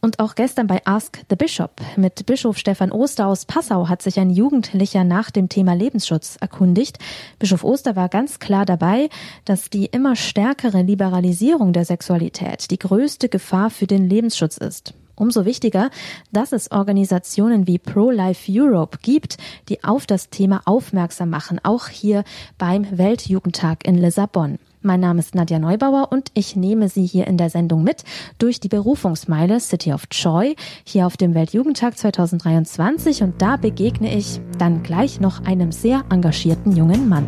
Und 0.00 0.20
auch 0.20 0.36
gestern 0.36 0.68
bei 0.68 0.80
Ask 0.84 1.18
the 1.28 1.34
Bishop 1.34 1.80
mit 1.96 2.24
Bischof 2.24 2.56
Stefan 2.56 2.92
Oster 2.92 3.26
aus 3.26 3.46
Passau 3.46 3.88
hat 3.88 4.00
sich 4.00 4.20
ein 4.20 4.30
Jugendlicher 4.30 5.02
nach 5.02 5.32
dem 5.32 5.48
Thema 5.48 5.74
Lebensschutz 5.74 6.36
erkundigt. 6.40 6.98
Bischof 7.40 7.64
Oster 7.64 7.96
war 7.96 8.08
ganz 8.08 8.38
klar 8.38 8.64
dabei, 8.64 9.08
dass 9.44 9.70
die 9.70 9.86
immer 9.86 10.14
stärkere 10.14 10.82
Liberalisierung 10.82 11.72
der 11.72 11.84
Sexualität 11.84 12.70
die 12.70 12.78
größte 12.78 13.28
Gefahr 13.28 13.70
für 13.70 13.88
den 13.88 14.08
Lebensschutz 14.08 14.56
ist. 14.56 14.94
Umso 15.18 15.44
wichtiger, 15.44 15.90
dass 16.32 16.52
es 16.52 16.70
Organisationen 16.70 17.66
wie 17.66 17.78
Pro-Life 17.78 18.50
Europe 18.50 18.98
gibt, 19.02 19.36
die 19.68 19.82
auf 19.82 20.06
das 20.06 20.30
Thema 20.30 20.62
aufmerksam 20.64 21.30
machen, 21.30 21.60
auch 21.64 21.88
hier 21.88 22.22
beim 22.56 22.86
Weltjugendtag 22.96 23.86
in 23.86 23.96
Lissabon. 23.96 24.58
Mein 24.80 25.00
Name 25.00 25.18
ist 25.18 25.34
Nadja 25.34 25.58
Neubauer 25.58 26.12
und 26.12 26.30
ich 26.34 26.54
nehme 26.54 26.88
Sie 26.88 27.04
hier 27.04 27.26
in 27.26 27.36
der 27.36 27.50
Sendung 27.50 27.82
mit 27.82 28.04
durch 28.38 28.60
die 28.60 28.68
Berufungsmeile 28.68 29.58
City 29.58 29.92
of 29.92 30.04
Joy 30.12 30.54
hier 30.84 31.04
auf 31.04 31.16
dem 31.16 31.34
Weltjugendtag 31.34 31.98
2023 31.98 33.24
und 33.24 33.42
da 33.42 33.56
begegne 33.56 34.16
ich 34.16 34.40
dann 34.56 34.84
gleich 34.84 35.18
noch 35.18 35.44
einem 35.44 35.72
sehr 35.72 36.04
engagierten 36.10 36.76
jungen 36.76 37.08
Mann. 37.08 37.26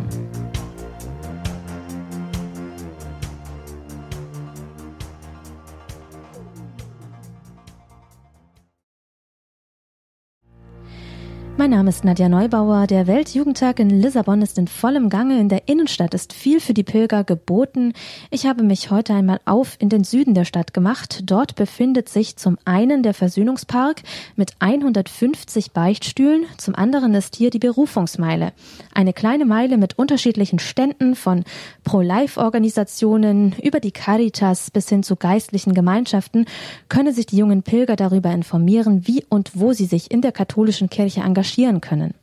Mein 11.61 11.69
Name 11.69 11.89
ist 11.89 12.03
Nadja 12.03 12.27
Neubauer. 12.27 12.87
Der 12.87 13.05
Weltjugendtag 13.05 13.79
in 13.79 13.91
Lissabon 13.91 14.41
ist 14.41 14.57
in 14.57 14.67
vollem 14.67 15.09
Gange. 15.09 15.39
In 15.39 15.47
der 15.47 15.67
Innenstadt 15.67 16.15
ist 16.15 16.33
viel 16.33 16.59
für 16.59 16.73
die 16.73 16.81
Pilger 16.81 17.23
geboten. 17.23 17.93
Ich 18.31 18.47
habe 18.47 18.63
mich 18.63 18.89
heute 18.89 19.13
einmal 19.13 19.39
auf 19.45 19.75
in 19.77 19.89
den 19.89 20.03
Süden 20.03 20.33
der 20.33 20.45
Stadt 20.45 20.73
gemacht. 20.73 21.21
Dort 21.25 21.53
befindet 21.53 22.09
sich 22.09 22.35
zum 22.35 22.57
einen 22.65 23.03
der 23.03 23.13
Versöhnungspark 23.13 24.01
mit 24.35 24.53
150 24.57 25.71
Beichtstühlen. 25.71 26.47
Zum 26.57 26.73
anderen 26.73 27.13
ist 27.13 27.35
hier 27.35 27.51
die 27.51 27.59
Berufungsmeile. 27.59 28.53
Eine 28.95 29.13
kleine 29.13 29.45
Meile 29.45 29.77
mit 29.77 29.99
unterschiedlichen 29.99 30.57
Ständen 30.57 31.13
von 31.13 31.43
Pro-Life-Organisationen 31.83 33.53
über 33.61 33.79
die 33.79 33.91
Caritas 33.91 34.71
bis 34.71 34.89
hin 34.89 35.03
zu 35.03 35.15
geistlichen 35.15 35.75
Gemeinschaften 35.75 36.45
könne 36.89 37.13
sich 37.13 37.27
die 37.27 37.37
jungen 37.37 37.61
Pilger 37.61 37.97
darüber 37.97 38.31
informieren, 38.31 39.05
wie 39.05 39.23
und 39.29 39.51
wo 39.53 39.73
sie 39.73 39.85
sich 39.85 40.09
in 40.09 40.21
der 40.21 40.31
katholischen 40.31 40.89
Kirche 40.89 41.21
engagieren 41.21 41.50
recherchieren 41.51 41.81
können. 41.81 42.13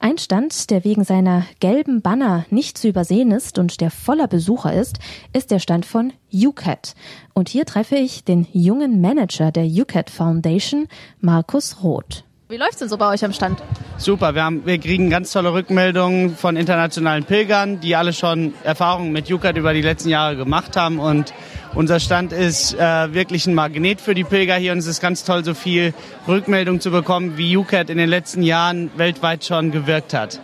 Ein 0.00 0.16
Stand, 0.18 0.70
der 0.70 0.84
wegen 0.84 1.02
seiner 1.02 1.44
gelben 1.58 2.02
Banner 2.02 2.46
nicht 2.50 2.78
zu 2.78 2.86
übersehen 2.86 3.32
ist 3.32 3.58
und 3.58 3.80
der 3.80 3.90
voller 3.90 4.28
Besucher 4.28 4.72
ist, 4.72 5.00
ist 5.32 5.50
der 5.50 5.58
Stand 5.58 5.86
von 5.86 6.12
UCAT. 6.32 6.94
Und 7.34 7.48
hier 7.48 7.64
treffe 7.64 7.96
ich 7.96 8.22
den 8.22 8.46
jungen 8.52 9.00
Manager 9.00 9.50
der 9.50 9.64
UCAT 9.64 10.08
Foundation, 10.08 10.86
Markus 11.20 11.82
Roth. 11.82 12.24
Wie 12.50 12.56
läuft's 12.56 12.78
denn 12.78 12.88
so 12.88 12.96
bei 12.96 13.12
euch 13.12 13.22
am 13.26 13.34
Stand? 13.34 13.62
Super, 13.98 14.34
wir, 14.34 14.42
haben, 14.42 14.64
wir 14.64 14.78
kriegen 14.78 15.10
ganz 15.10 15.32
tolle 15.32 15.52
Rückmeldungen 15.52 16.34
von 16.34 16.56
internationalen 16.56 17.24
Pilgern, 17.24 17.78
die 17.80 17.94
alle 17.94 18.14
schon 18.14 18.54
Erfahrungen 18.64 19.12
mit 19.12 19.30
UCAT 19.30 19.58
über 19.58 19.74
die 19.74 19.82
letzten 19.82 20.08
Jahre 20.08 20.34
gemacht 20.34 20.74
haben 20.74 20.98
und 20.98 21.34
unser 21.74 22.00
Stand 22.00 22.32
ist 22.32 22.72
äh, 22.72 23.12
wirklich 23.12 23.46
ein 23.46 23.54
Magnet 23.54 24.00
für 24.00 24.14
die 24.14 24.24
Pilger 24.24 24.56
hier 24.56 24.72
und 24.72 24.78
es 24.78 24.86
ist 24.86 25.02
ganz 25.02 25.24
toll, 25.24 25.44
so 25.44 25.52
viel 25.52 25.92
Rückmeldung 26.26 26.80
zu 26.80 26.90
bekommen, 26.90 27.36
wie 27.36 27.54
UCAT 27.54 27.90
in 27.90 27.98
den 27.98 28.08
letzten 28.08 28.42
Jahren 28.42 28.90
weltweit 28.96 29.44
schon 29.44 29.70
gewirkt 29.70 30.14
hat. 30.14 30.40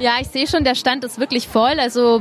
Ja, 0.00 0.14
ich 0.20 0.26
sehe 0.26 0.46
schon, 0.48 0.64
der 0.64 0.74
Stand 0.74 1.04
ist 1.04 1.20
wirklich 1.20 1.46
voll. 1.46 1.78
Also 1.78 2.20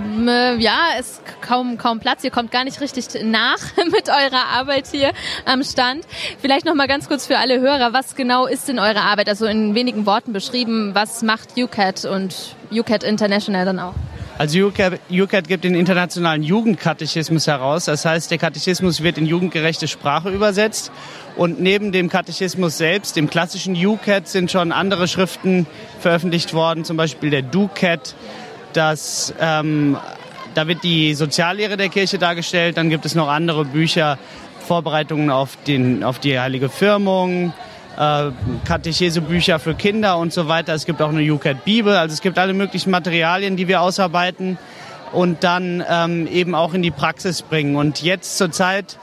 ja, 0.59 0.89
es 0.99 1.13
ist 1.13 1.21
kaum 1.41 1.77
kaum 1.77 1.99
Platz. 1.99 2.23
Ihr 2.23 2.29
kommt 2.29 2.51
gar 2.51 2.63
nicht 2.63 2.79
richtig 2.81 3.07
nach 3.23 3.57
mit 3.91 4.09
eurer 4.09 4.45
Arbeit 4.53 4.87
hier 4.91 5.11
am 5.45 5.63
Stand. 5.63 6.05
Vielleicht 6.39 6.65
noch 6.65 6.75
mal 6.75 6.87
ganz 6.87 7.07
kurz 7.07 7.25
für 7.25 7.39
alle 7.39 7.59
Hörer, 7.59 7.91
was 7.91 8.15
genau 8.15 8.45
ist 8.45 8.67
denn 8.67 8.79
eure 8.79 9.01
Arbeit? 9.01 9.27
Also 9.27 9.47
in 9.47 9.73
wenigen 9.73 10.05
Worten 10.05 10.33
beschrieben, 10.33 10.93
was 10.93 11.23
macht 11.23 11.57
UCAT 11.57 12.05
und 12.05 12.55
UCAT 12.73 13.03
International 13.03 13.65
dann 13.65 13.79
auch? 13.79 13.93
Also 14.37 14.59
UCAT, 14.59 14.99
UCAT 15.11 15.47
gibt 15.47 15.63
den 15.63 15.75
internationalen 15.75 16.41
Jugendkatechismus 16.41 17.45
heraus. 17.45 17.85
Das 17.85 18.03
heißt, 18.03 18.31
der 18.31 18.39
Katechismus 18.39 19.03
wird 19.03 19.19
in 19.19 19.27
jugendgerechte 19.27 19.87
Sprache 19.87 20.29
übersetzt. 20.31 20.91
Und 21.35 21.61
neben 21.61 21.91
dem 21.91 22.09
Katechismus 22.09 22.77
selbst, 22.77 23.15
dem 23.15 23.29
klassischen 23.29 23.75
UCAT, 23.75 24.27
sind 24.27 24.49
schon 24.49 24.71
andere 24.71 25.07
Schriften 25.07 25.67
veröffentlicht 25.99 26.53
worden, 26.53 26.83
zum 26.83 26.97
Beispiel 26.97 27.29
der 27.29 27.43
DUCAT. 27.43 28.15
Das, 28.73 29.33
ähm, 29.39 29.97
da 30.55 30.67
wird 30.67 30.83
die 30.83 31.13
Soziallehre 31.13 31.77
der 31.77 31.89
Kirche 31.89 32.17
dargestellt. 32.17 32.77
Dann 32.77 32.89
gibt 32.89 33.05
es 33.05 33.13
noch 33.13 33.27
andere 33.27 33.65
Bücher, 33.65 34.17
Vorbereitungen 34.63 35.29
auf, 35.29 35.57
den, 35.67 36.03
auf 36.03 36.19
die 36.19 36.39
heilige 36.39 36.69
Firmung, 36.69 37.53
äh, 37.97 38.31
Katechesebücher 38.65 39.59
für 39.59 39.75
Kinder 39.75 40.17
und 40.17 40.33
so 40.33 40.47
weiter. 40.47 40.73
Es 40.73 40.85
gibt 40.85 41.01
auch 41.01 41.09
eine 41.09 41.21
UCAT-Bibel. 41.21 41.95
Also 41.95 42.13
es 42.13 42.21
gibt 42.21 42.37
alle 42.37 42.53
möglichen 42.53 42.91
Materialien, 42.91 43.57
die 43.57 43.67
wir 43.67 43.81
ausarbeiten 43.81 44.57
und 45.11 45.43
dann 45.43 45.83
ähm, 45.87 46.27
eben 46.27 46.55
auch 46.55 46.73
in 46.73 46.81
die 46.81 46.91
Praxis 46.91 47.41
bringen. 47.41 47.75
Und 47.75 48.01
jetzt 48.01 48.37
zurzeit 48.37 48.97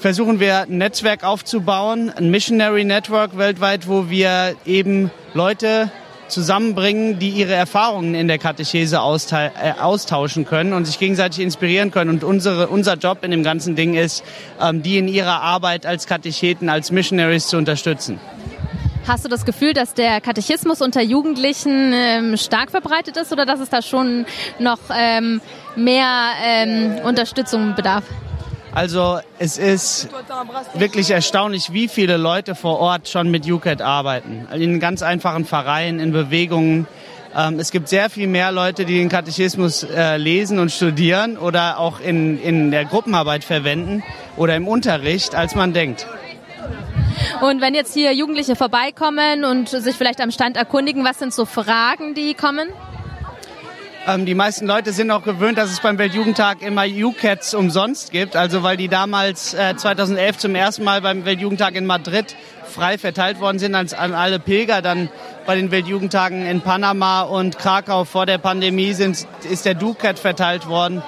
versuchen 0.00 0.38
wir 0.38 0.62
ein 0.62 0.78
Netzwerk 0.78 1.24
aufzubauen, 1.24 2.12
ein 2.14 2.30
Missionary 2.30 2.84
Network 2.84 3.38
weltweit, 3.38 3.88
wo 3.88 4.10
wir 4.10 4.54
eben 4.66 5.10
Leute 5.32 5.90
zusammenbringen, 6.28 7.18
die 7.18 7.30
ihre 7.30 7.54
Erfahrungen 7.54 8.14
in 8.14 8.28
der 8.28 8.38
Katechese 8.38 8.96
äh, 8.96 9.72
austauschen 9.80 10.44
können 10.44 10.72
und 10.72 10.84
sich 10.84 10.98
gegenseitig 10.98 11.40
inspirieren 11.40 11.90
können. 11.90 12.10
Und 12.10 12.24
unsere, 12.24 12.68
unser 12.68 12.94
Job 12.94 13.24
in 13.24 13.30
dem 13.30 13.42
ganzen 13.42 13.76
Ding 13.76 13.94
ist, 13.94 14.24
ähm, 14.60 14.82
die 14.82 14.98
in 14.98 15.08
ihrer 15.08 15.42
Arbeit 15.42 15.86
als 15.86 16.06
Katecheten, 16.06 16.68
als 16.68 16.90
Missionaries 16.90 17.48
zu 17.48 17.56
unterstützen. 17.56 18.20
Hast 19.06 19.22
du 19.22 19.28
das 19.28 19.44
Gefühl, 19.44 19.74
dass 19.74 19.92
der 19.92 20.22
Katechismus 20.22 20.80
unter 20.80 21.02
Jugendlichen 21.02 21.92
ähm, 21.92 22.36
stark 22.38 22.70
verbreitet 22.70 23.18
ist 23.18 23.32
oder 23.32 23.44
dass 23.44 23.60
es 23.60 23.68
da 23.68 23.82
schon 23.82 24.24
noch 24.58 24.78
ähm, 24.96 25.42
mehr 25.76 26.30
ähm, 26.42 26.94
Unterstützung 27.04 27.74
bedarf? 27.74 28.04
Also 28.74 29.20
es 29.38 29.56
ist 29.56 30.08
wirklich 30.74 31.10
erstaunlich, 31.10 31.72
wie 31.72 31.86
viele 31.86 32.16
Leute 32.16 32.56
vor 32.56 32.80
Ort 32.80 33.08
schon 33.08 33.30
mit 33.30 33.48
UCAT 33.48 33.80
arbeiten. 33.80 34.48
In 34.52 34.80
ganz 34.80 35.02
einfachen 35.02 35.44
Vereinen, 35.44 36.00
in 36.00 36.12
Bewegungen. 36.12 36.88
Ähm, 37.36 37.58
es 37.60 37.70
gibt 37.70 37.88
sehr 37.88 38.10
viel 38.10 38.26
mehr 38.26 38.50
Leute, 38.50 38.84
die 38.84 38.98
den 38.98 39.08
Katechismus 39.08 39.84
äh, 39.84 40.16
lesen 40.16 40.58
und 40.58 40.72
studieren 40.72 41.38
oder 41.38 41.78
auch 41.78 42.00
in, 42.00 42.40
in 42.42 42.72
der 42.72 42.84
Gruppenarbeit 42.84 43.44
verwenden 43.44 44.02
oder 44.36 44.56
im 44.56 44.66
Unterricht, 44.66 45.36
als 45.36 45.54
man 45.54 45.72
denkt. 45.72 46.06
Und 47.42 47.60
wenn 47.60 47.74
jetzt 47.74 47.94
hier 47.94 48.12
Jugendliche 48.12 48.56
vorbeikommen 48.56 49.44
und 49.44 49.68
sich 49.68 49.94
vielleicht 49.96 50.20
am 50.20 50.30
Stand 50.30 50.56
erkundigen, 50.56 51.04
was 51.04 51.18
sind 51.18 51.32
so 51.32 51.44
Fragen, 51.44 52.14
die 52.14 52.34
kommen? 52.34 52.68
Ähm, 54.06 54.26
die 54.26 54.34
meisten 54.34 54.66
Leute 54.66 54.92
sind 54.92 55.10
auch 55.10 55.22
gewöhnt, 55.22 55.56
dass 55.56 55.70
es 55.70 55.80
beim 55.80 55.96
Weltjugendtag 55.96 56.60
immer 56.60 56.84
UCATs 56.84 57.54
umsonst 57.54 58.10
gibt. 58.12 58.36
Also 58.36 58.62
weil 58.62 58.76
die 58.76 58.88
damals 58.88 59.54
äh, 59.54 59.74
2011 59.76 60.36
zum 60.36 60.54
ersten 60.54 60.84
Mal 60.84 61.00
beim 61.00 61.24
Weltjugendtag 61.24 61.74
in 61.74 61.86
Madrid 61.86 62.36
frei 62.66 62.98
verteilt 62.98 63.40
worden 63.40 63.58
sind 63.58 63.74
als 63.74 63.94
an 63.94 64.12
alle 64.12 64.38
Pilger. 64.38 64.82
Dann 64.82 65.08
bei 65.46 65.56
den 65.56 65.70
Weltjugendtagen 65.70 66.44
in 66.44 66.60
Panama 66.60 67.22
und 67.22 67.58
Krakau 67.58 68.04
vor 68.04 68.26
der 68.26 68.36
Pandemie 68.36 68.92
sind, 68.92 69.26
ist 69.50 69.64
der 69.64 69.74
DUCAT 69.74 70.18
verteilt 70.18 70.68
worden. 70.68 71.02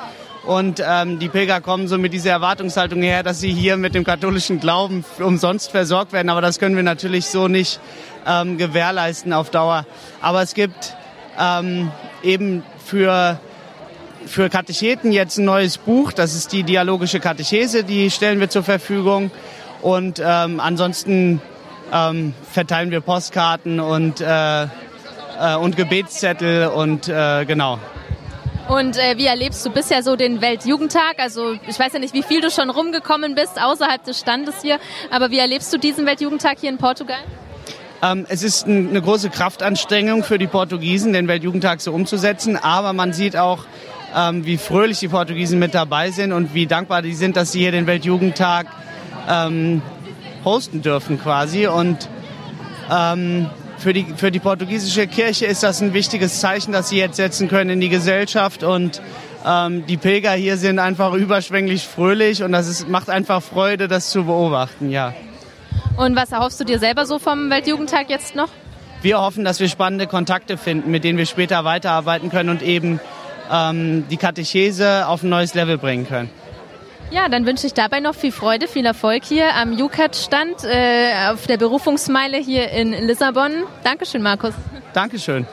Und 0.47 0.83
ähm, 0.83 1.19
die 1.19 1.29
Pilger 1.29 1.61
kommen 1.61 1.89
so 1.89 1.99
mit 1.99 2.15
dieser 2.15 2.31
Erwartungshaltung 2.31 3.03
her, 3.03 3.23
dass 3.23 3.41
sie 3.41 3.53
hier 3.53 3.77
mit 3.77 3.95
dem 3.95 4.05
katholischen 4.05 4.59
Glauben 4.59 5.05
umsonst 5.19 5.71
versorgt 5.71 6.15
werden. 6.15 6.31
Aber 6.31 6.41
das 6.41 6.59
können 6.59 6.77
wir 6.77 6.83
natürlich 6.83 7.27
so 7.27 7.47
nicht 7.47 7.79
ähm, 8.27 8.57
gewährleisten 8.57 9.35
auf 9.35 9.51
Dauer. 9.51 9.85
Aber 10.23 10.41
es 10.41 10.55
gibt 10.55 10.97
ähm, 11.39 11.91
eben 12.23 12.63
für 12.87 13.38
für 14.27 14.49
Katecheten 14.49 15.12
jetzt 15.12 15.38
ein 15.38 15.44
neues 15.44 15.79
Buch. 15.79 16.12
Das 16.12 16.35
ist 16.35 16.53
die 16.53 16.62
dialogische 16.62 17.20
Katechese, 17.20 17.85
die 17.85 18.11
stellen 18.11 18.40
wir 18.40 18.49
zur 18.49 18.62
Verfügung. 18.62 19.31
Und 19.83 20.20
ähm, 20.25 20.59
ansonsten 20.59 21.40
ähm, 21.92 22.35
verteilen 22.51 22.90
wir 22.90 23.01
Postkarten 23.01 23.79
und, 23.79 24.20
äh, 24.20 24.64
äh, 24.64 24.66
und 25.61 25.77
Gebetszettel 25.77 26.68
und 26.68 27.09
äh, 27.09 27.44
genau. 27.44 27.79
Und 28.68 28.96
äh, 28.96 29.16
wie 29.16 29.27
erlebst 29.27 29.64
du 29.64 29.70
bisher 29.70 30.03
so 30.03 30.16
den 30.16 30.40
Weltjugendtag? 30.40 31.18
Also 31.18 31.55
ich 31.68 31.79
weiß 31.79 31.92
ja 31.92 32.01
nicht, 32.01 32.14
wie 32.14 32.25
viel 32.25 32.40
du 32.40 32.51
schon 32.51 32.68
rumgekommen 32.68 33.37
bist 33.37 33.62
außerhalb 33.62 34.03
des 34.03 34.18
Standes 34.18 34.57
hier, 34.62 34.81
aber 35.11 35.31
wie 35.31 35.38
erlebst 35.38 35.72
du 35.72 35.79
diesen 35.79 36.05
Weltjugendtag 36.05 36.59
hier 36.59 36.70
in 36.70 36.79
Portugal? 36.79 37.20
Ähm, 38.03 38.27
es 38.29 38.43
ist 38.43 38.67
eine 38.67 39.01
große 39.01 39.31
Kraftanstrengung 39.31 40.23
für 40.23 40.39
die 40.39 40.47
Portugiesen, 40.47 41.13
den 41.13 41.29
Weltjugendtag 41.29 41.81
so 41.81 41.93
umzusetzen, 41.93 42.57
aber 42.57 42.93
man 42.93 43.13
sieht 43.13 43.37
auch, 43.37 43.65
ähm, 44.15 44.45
wie 44.45 44.57
fröhlich 44.57 44.99
die 44.99 45.09
Portugiesen 45.09 45.59
mit 45.59 45.75
dabei 45.75 46.11
sind 46.11 46.33
und 46.33 46.55
wie 46.55 46.67
dankbar 46.67 47.03
die 47.03 47.15
sind, 47.15 47.37
dass 47.37 47.53
sie 47.53 47.61
hier 47.61 47.73
den 47.73 47.87
Weltjugendtag 47.87 48.67
ähm, 49.29 49.83
hosten 50.45 50.83
dürfen 50.83 51.21
quasi. 51.21 51.67
Und 51.67 52.09
ähm, 52.91 53.51
für, 53.79 53.93
die, 53.93 54.07
für 54.17 54.31
die 54.31 54.39
portugiesische 54.39 55.07
Kirche 55.07 55.47
ist 55.47 55.63
das 55.63 55.81
ein 55.81 55.93
wichtiges 55.93 56.41
Zeichen, 56.41 56.73
das 56.73 56.91
sie 56.91 56.99
jetzt 56.99 57.17
setzen 57.17 57.49
können 57.49 57.71
in 57.71 57.81
die 57.81 57.89
Gesellschaft 57.89 58.63
und 58.63 59.01
ähm, 59.47 59.87
die 59.87 59.97
Pilger 59.97 60.33
hier 60.33 60.57
sind 60.57 60.79
einfach 60.79 61.13
überschwänglich 61.13 61.87
fröhlich 61.87 62.43
und 62.43 62.53
das 62.53 62.69
ist, 62.69 62.89
macht 62.89 63.11
einfach 63.11 63.43
Freude, 63.43 63.87
das 63.87 64.11
zu 64.11 64.25
beobachten, 64.25 64.91
ja. 64.91 65.15
Und 65.97 66.15
was 66.15 66.31
erhoffst 66.33 66.61
du 66.61 66.65
dir 66.65 66.79
selber 66.79 67.07
so 67.07 67.19
vom 67.19 67.51
Weltjugendtag 67.51 68.11
jetzt 68.11 68.37
noch? 68.37 68.49
Wir 69.03 69.21
hoffen, 69.21 69.45
dass 69.45 69.61
wir 69.61 69.69
spannende 69.69 70.07
Kontakte 70.07 70.57
finden, 70.57 70.91
mit 70.91 71.05
denen 71.05 71.19
wir 71.19 71.27
später 71.27 71.65
weiterarbeiten 71.65 72.31
können 72.31 72.51
und 72.51 72.63
eben 72.63 73.01
ähm, 73.51 74.05
die 74.11 74.17
Katechese 74.17 75.07
auf 75.07 75.23
ein 75.23 75.29
neues 75.29 75.55
Level 75.55 75.79
bringen 75.79 76.07
können. 76.07 76.31
Ja, 77.11 77.29
dann 77.29 77.47
wünsche 77.47 77.67
ich 77.67 77.75
dabei 77.75 78.01
noch 78.01 78.15
viel 78.17 78.33
Freude, 78.33 78.67
viel 78.67 78.85
Erfolg 78.85 79.25
hier 79.25 79.55
am 79.55 79.73
UCAT-Stand 79.73 80.65
äh, 80.65 81.31
auf 81.31 81.47
der 81.47 81.57
Berufungsmeile 81.57 82.39
hier 82.39 82.71
in 82.71 82.93
Lissabon. 82.93 83.65
Dankeschön, 83.85 84.23
Markus. 84.23 84.55
Dankeschön. 84.93 85.47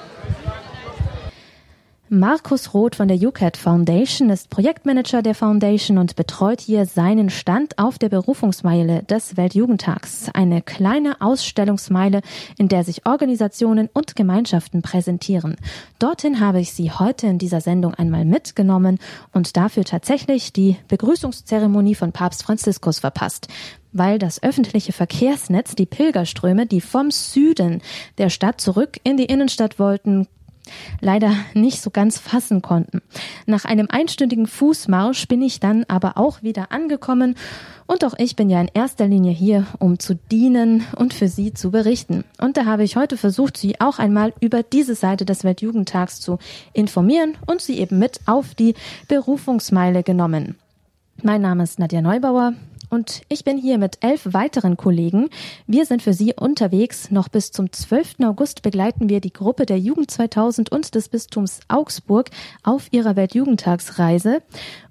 Markus 2.13 2.76
Roth 2.76 2.97
von 2.97 3.08
der 3.08 3.17
UCAT 3.17 3.58
Foundation 3.58 4.30
ist 4.30 4.52
Projektmanager 4.52 5.23
der 5.23 5.34
Foundation 5.34 5.97
und 5.97 6.15
betreut 6.15 6.62
hier 6.62 6.86
seinen 6.86 7.32
Stand 7.32 7.80
auf 7.80 7.97
der 7.97 8.10
Berufungsmeile 8.10 9.02
des 9.02 9.36
Weltjugendtags. 9.36 10.30
Eine 10.32 10.62
kleine 10.62 11.21
Ausstellungsmeile, 11.21 12.21
in 12.60 12.67
der 12.67 12.84
sich 12.84 13.08
Organisationen 13.08 13.89
und 13.93 14.15
Gemeinschaften 14.15 14.84
präsentieren. 14.84 15.56
Dorthin 15.97 16.39
habe 16.39 16.60
ich 16.60 16.73
Sie 16.73 16.91
heute 16.91 17.26
in 17.26 17.39
dieser 17.39 17.62
Sendung 17.62 17.95
einmal 17.95 18.26
mitgenommen 18.26 18.99
und 19.32 19.58
dafür 19.58 19.84
tatsächlich 19.84 20.54
die 20.54 20.78
Begrüßungszeremonie 20.89 21.95
von 21.95 22.12
Papst 22.12 22.43
Franziskus 22.43 22.99
verpasst 22.99 23.47
weil 23.95 24.17
das 24.17 24.41
öffentliche 24.41 24.91
Verkehrsnetz 24.91 25.76
die 25.76 25.86
Pilgerströme, 25.86 26.65
die 26.65 26.82
vom 26.82 27.12
Süden 27.12 27.84
der 28.17 28.32
Stadt 28.32 28.60
zurück 28.60 28.99
in 29.04 29.17
die 29.17 29.26
Innenstadt 29.26 29.78
wollten, 29.78 30.28
leider 31.02 31.34
nicht 31.54 31.82
so 31.82 31.89
ganz 31.89 32.17
fassen 32.17 32.62
konnten. 32.62 33.02
Nach 33.45 33.65
einem 33.65 33.88
einstündigen 33.89 34.47
Fußmarsch 34.47 35.28
bin 35.28 35.41
ich 35.41 35.60
dann 35.60 35.86
aber 35.88 36.17
auch 36.17 36.43
wieder 36.43 36.71
angekommen 36.71 37.36
und 37.86 38.06
auch 38.06 38.13
ich 38.17 38.36
bin 38.36 38.49
ja 38.49 38.62
in 38.62 38.69
erster 38.73 39.08
Linie 39.08 39.32
hier, 39.32 39.67
um 39.80 39.99
zu 39.99 40.15
dienen 40.15 40.84
und 40.95 41.13
für 41.13 41.28
Sie 41.28 41.54
zu 41.54 41.71
berichten. 41.71 42.23
Und 42.39 42.58
da 42.58 42.65
habe 42.65 42.84
ich 42.84 42.95
heute 42.95 43.17
versucht, 43.17 43.58
Sie 43.58 43.80
auch 43.82 43.99
einmal 43.99 44.34
über 44.39 44.63
diese 44.63 44.95
Seite 44.95 45.26
des 45.26 45.43
Weltjugendtags 45.43 46.21
zu 46.21 46.39
informieren 46.71 47.36
und 47.45 47.62
Sie 47.62 47.80
eben 47.80 47.99
mit 47.99 48.21
auf 48.26 48.56
die 48.56 48.76
Berufungsmeile 49.08 50.04
genommen. 50.04 50.56
Mein 51.21 51.41
Name 51.41 51.63
ist 51.63 51.80
Nadja 51.80 52.02
Neubauer 52.02 52.54
und 52.94 53.24
ich 53.28 53.44
bin 53.44 53.58
hier 53.58 53.80
mit 53.80 53.98
elf 54.02 54.22
weiteren 54.34 54.78
Kollegen. 54.78 55.30
Wir 55.66 55.86
sind 55.88 56.04
für 56.04 56.14
Sie 56.14 56.36
unterwegs. 56.36 57.10
Noch 57.10 57.28
bis 57.28 57.52
zum 57.52 57.72
12. 57.72 58.18
August 58.24 58.62
begleiten 58.62 59.10
wir 59.10 59.20
die 59.20 59.34
Gruppe 59.34 59.66
der 59.66 59.80
Jugend 59.80 60.12
2000 60.12 60.72
und 60.72 60.94
des 60.94 61.10
Bistums 61.10 61.62
Augsburg 61.70 62.30
auf 62.62 62.88
ihrer 62.92 63.16
Weltjugendtagsreise. 63.16 64.44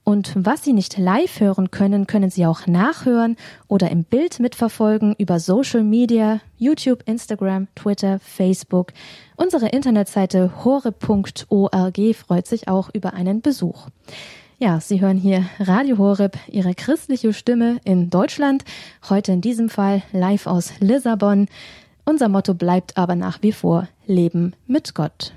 Und 0.02 0.32
was 0.34 0.64
Sie 0.64 0.72
nicht 0.72 0.98
live 0.98 1.38
hören 1.38 1.70
können, 1.70 2.08
können 2.08 2.28
Sie 2.28 2.44
auch 2.44 2.66
nachhören 2.66 3.36
oder 3.68 3.88
im 3.92 4.02
Bild 4.02 4.40
mitverfolgen 4.40 5.14
über 5.16 5.38
Social 5.38 5.84
Media, 5.84 6.40
YouTube, 6.58 7.04
Instagram, 7.06 7.68
Twitter, 7.76 8.18
Facebook. 8.18 8.92
Unsere 9.36 9.68
Internetseite 9.68 10.64
hore.org 10.64 11.98
freut 12.16 12.46
sich 12.48 12.66
auch 12.66 12.90
über 12.92 13.14
einen 13.14 13.42
Besuch. 13.42 13.86
Ja, 14.62 14.78
Sie 14.78 15.00
hören 15.00 15.16
hier 15.16 15.44
Radio 15.58 15.98
Horeb, 15.98 16.38
Ihre 16.46 16.72
christliche 16.76 17.32
Stimme 17.32 17.80
in 17.82 18.10
Deutschland. 18.10 18.62
Heute 19.10 19.32
in 19.32 19.40
diesem 19.40 19.68
Fall 19.68 20.04
live 20.12 20.46
aus 20.46 20.74
Lissabon. 20.78 21.48
Unser 22.04 22.28
Motto 22.28 22.54
bleibt 22.54 22.96
aber 22.96 23.16
nach 23.16 23.42
wie 23.42 23.50
vor 23.50 23.88
Leben 24.06 24.54
mit 24.68 24.94
Gott. 24.94 25.34